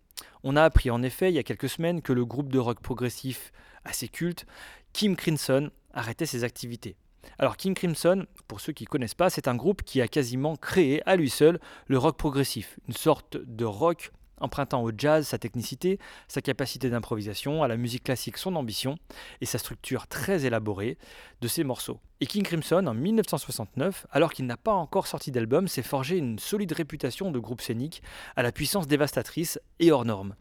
On 0.43 0.55
a 0.55 0.63
appris 0.63 0.91
en 0.91 1.01
effet 1.01 1.31
il 1.31 1.35
y 1.35 1.39
a 1.39 1.43
quelques 1.43 1.69
semaines 1.69 2.01
que 2.01 2.13
le 2.13 2.25
groupe 2.25 2.51
de 2.51 2.59
rock 2.59 2.81
progressif 2.81 3.51
assez 3.83 4.07
culte, 4.07 4.45
Kim 4.93 5.15
Crimson, 5.15 5.71
arrêtait 5.93 6.25
ses 6.25 6.43
activités. 6.43 6.95
Alors 7.37 7.57
King 7.57 7.73
Crimson, 7.73 8.25
pour 8.47 8.59
ceux 8.59 8.73
qui 8.73 8.83
ne 8.85 8.89
connaissent 8.89 9.15
pas, 9.15 9.29
c'est 9.29 9.47
un 9.47 9.55
groupe 9.55 9.83
qui 9.83 10.01
a 10.01 10.07
quasiment 10.07 10.55
créé 10.55 11.01
à 11.07 11.15
lui 11.15 11.29
seul 11.29 11.59
le 11.87 11.97
rock 11.97 12.17
progressif, 12.17 12.79
une 12.87 12.93
sorte 12.93 13.37
de 13.37 13.65
rock 13.65 14.11
empruntant 14.41 14.83
au 14.83 14.91
jazz 14.95 15.27
sa 15.27 15.37
technicité, 15.37 15.99
sa 16.27 16.41
capacité 16.41 16.89
d'improvisation, 16.89 17.63
à 17.63 17.67
la 17.67 17.77
musique 17.77 18.03
classique 18.03 18.37
son 18.37 18.55
ambition 18.55 18.97
et 19.41 19.45
sa 19.45 19.57
structure 19.57 20.07
très 20.07 20.45
élaborée 20.45 20.97
de 21.41 21.47
ses 21.47 21.63
morceaux. 21.63 21.99
Et 22.21 22.25
King 22.25 22.43
Crimson, 22.43 22.85
en 22.87 22.93
1969, 22.93 24.07
alors 24.11 24.33
qu'il 24.33 24.45
n'a 24.45 24.57
pas 24.57 24.73
encore 24.73 25.07
sorti 25.07 25.31
d'album, 25.31 25.67
s'est 25.67 25.83
forgé 25.83 26.17
une 26.17 26.39
solide 26.39 26.73
réputation 26.73 27.31
de 27.31 27.39
groupe 27.39 27.61
scénique 27.61 28.01
à 28.35 28.43
la 28.43 28.51
puissance 28.51 28.87
dévastatrice 28.87 29.59
et 29.79 29.91
hors 29.91 30.05
norme. 30.05 30.35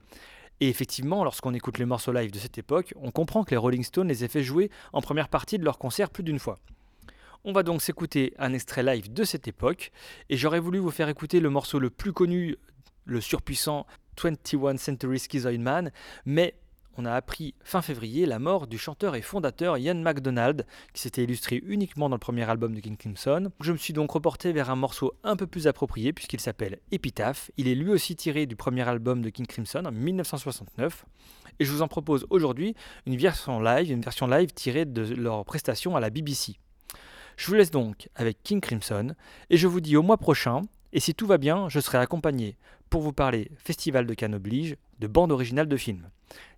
Et 0.61 0.69
effectivement, 0.69 1.25
lorsqu'on 1.25 1.55
écoute 1.55 1.79
les 1.79 1.85
morceaux 1.85 2.13
live 2.13 2.31
de 2.31 2.39
cette 2.39 2.59
époque, 2.59 2.93
on 3.01 3.11
comprend 3.11 3.45
que 3.45 3.51
les 3.51 3.57
Rolling 3.57 3.85
Stones 3.85 4.09
les 4.09 4.25
aient 4.25 4.29
fait 4.29 4.43
jouer 4.43 4.71
en 4.93 5.01
première 5.01 5.29
partie 5.29 5.59
de 5.59 5.65
leur 5.65 5.79
concert 5.79 6.11
plus 6.11 6.25
d'une 6.25 6.39
fois. 6.39 6.59
On 7.45 7.53
va 7.53 7.63
donc 7.63 7.81
s'écouter 7.81 8.35
un 8.39 8.53
extrait 8.53 8.83
live 8.83 9.13
de 9.13 9.25
cette 9.25 9.47
époque, 9.47 9.93
et 10.29 10.37
j'aurais 10.37 10.59
voulu 10.59 10.79
vous 10.79 10.91
faire 10.91 11.09
écouter 11.09 11.39
le 11.39 11.51
morceau 11.51 11.79
le 11.79 11.91
plus 11.91 12.13
connu, 12.13 12.57
le 13.05 13.21
surpuissant 13.21 13.87
21 14.21 14.77
Century 14.77 15.21
Schizoid 15.21 15.59
Man, 15.59 15.93
mais 16.27 16.55
on 16.99 17.05
a 17.05 17.13
appris 17.13 17.55
fin 17.63 17.81
février 17.81 18.27
la 18.27 18.41
mort 18.41 18.67
du 18.67 18.77
chanteur 18.77 19.15
et 19.15 19.23
fondateur 19.23 19.79
Ian 19.79 19.95
MacDonald, 19.95 20.67
qui 20.93 21.01
s'était 21.01 21.23
illustré 21.23 21.63
uniquement 21.65 22.09
dans 22.09 22.17
le 22.17 22.21
premier 22.21 22.43
album 22.51 22.75
de 22.75 22.81
King 22.81 22.97
Crimson. 22.97 23.53
Je 23.61 23.71
me 23.71 23.77
suis 23.77 23.93
donc 23.93 24.11
reporté 24.11 24.53
vers 24.53 24.69
un 24.69 24.77
morceau 24.77 25.15
un 25.23 25.37
peu 25.37 25.47
plus 25.47 25.69
approprié, 25.69 26.13
puisqu'il 26.13 26.41
s'appelle 26.41 26.81
Epitaph. 26.91 27.53
Il 27.57 27.69
est 27.69 27.77
lui 27.77 27.91
aussi 27.91 28.17
tiré 28.17 28.47
du 28.47 28.57
premier 28.57 28.87
album 28.87 29.23
de 29.23 29.31
King 29.31 29.47
Crimson 29.47 29.85
en 29.87 29.93
1969. 29.93 31.07
Et 31.61 31.65
je 31.65 31.71
vous 31.71 31.83
en 31.83 31.89
propose 31.89 32.27
aujourd'hui 32.31 32.75
une 33.07 33.17
version 33.17 33.61
live, 33.61 33.93
une 33.93 34.03
version 34.03 34.27
live 34.27 34.53
tirée 34.53 34.85
de 34.85 35.03
leur 35.15 35.45
prestation 35.45 35.95
à 35.95 36.01
la 36.01 36.11
BBC. 36.11 36.57
Je 37.37 37.47
vous 37.47 37.55
laisse 37.55 37.71
donc 37.71 38.09
avec 38.17 38.43
King 38.43 38.61
Crimson, 38.61 39.15
et 39.51 39.57
je 39.57 39.69
vous 39.69 39.81
dis 39.81 39.97
au 39.97 40.03
mois 40.03 40.17
prochain, 40.17 40.63
et 40.93 40.99
si 40.99 41.15
tout 41.15 41.29
va 41.29 41.39
bien, 41.39 41.69
je 41.69 41.79
serai 41.79 41.99
accompagné 41.99 42.57
pour 42.91 43.03
vous 43.03 43.13
parler 43.13 43.53
Festival 43.57 44.05
de 44.05 44.15
Cannes 44.15 44.35
oblige 44.35 44.77
de 44.99 45.07
bande 45.07 45.31
originale 45.31 45.69
de 45.69 45.77
films. 45.77 46.09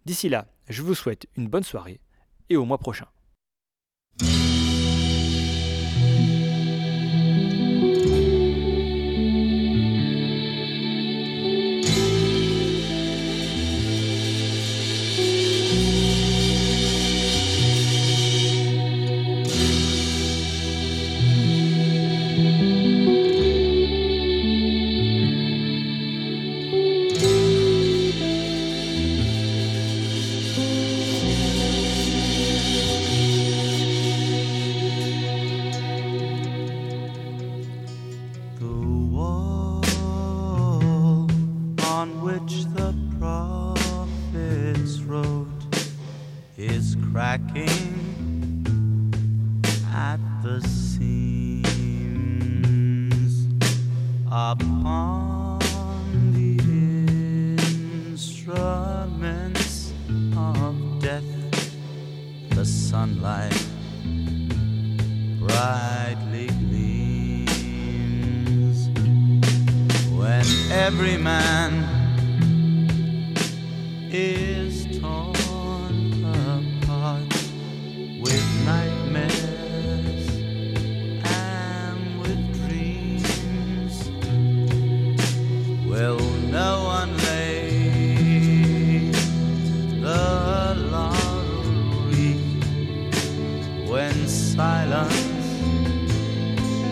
D'ici 0.07 0.29
là, 0.29 0.47
je 0.69 0.83
vous 0.83 0.95
souhaite 0.95 1.27
une 1.37 1.49
bonne 1.49 1.63
soirée 1.63 2.01
et 2.49 2.57
au 2.57 2.65
mois 2.65 2.79
prochain. 2.79 3.07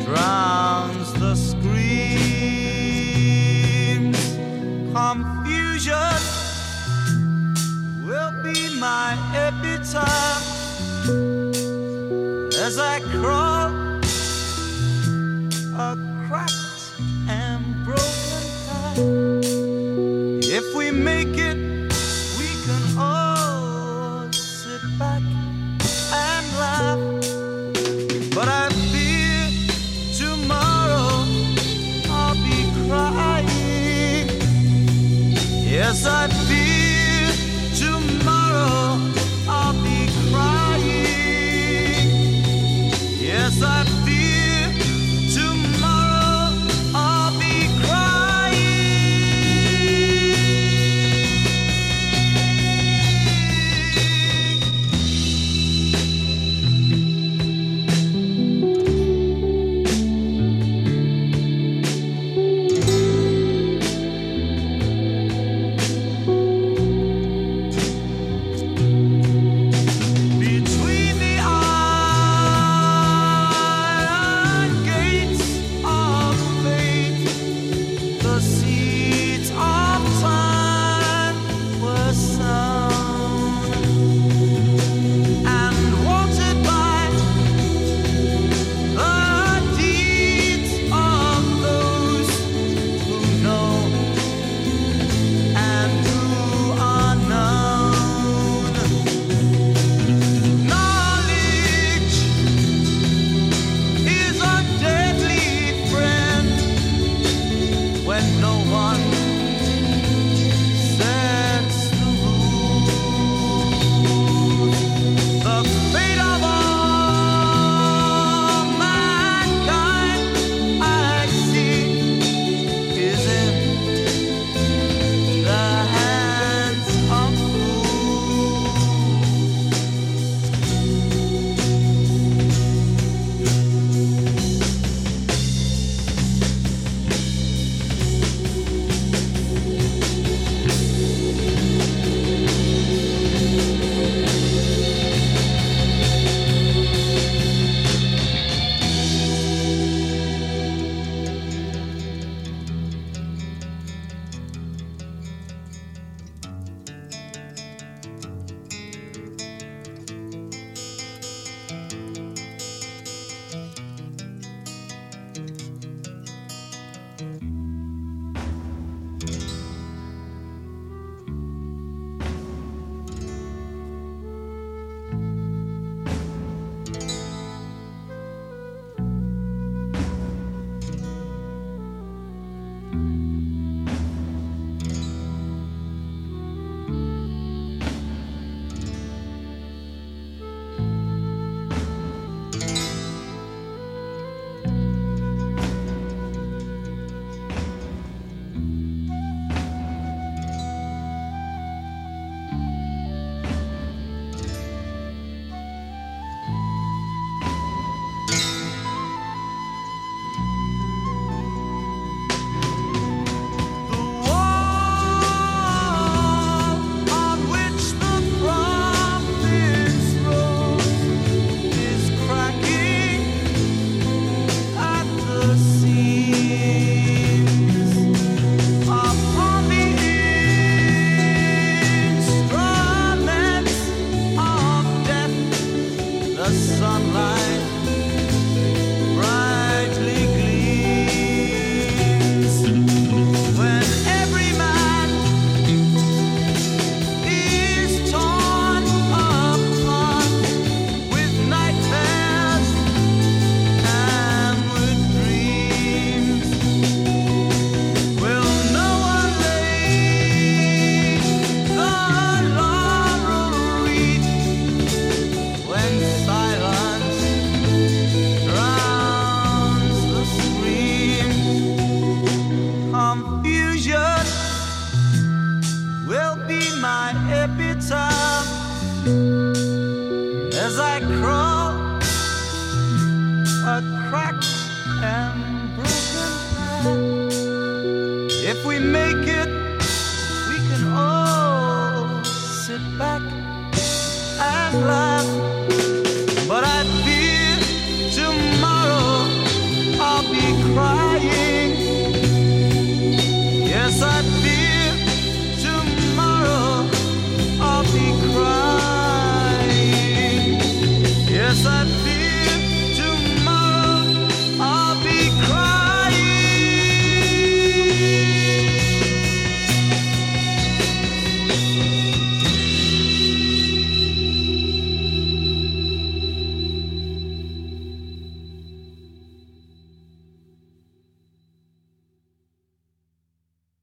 Right. 0.08 0.47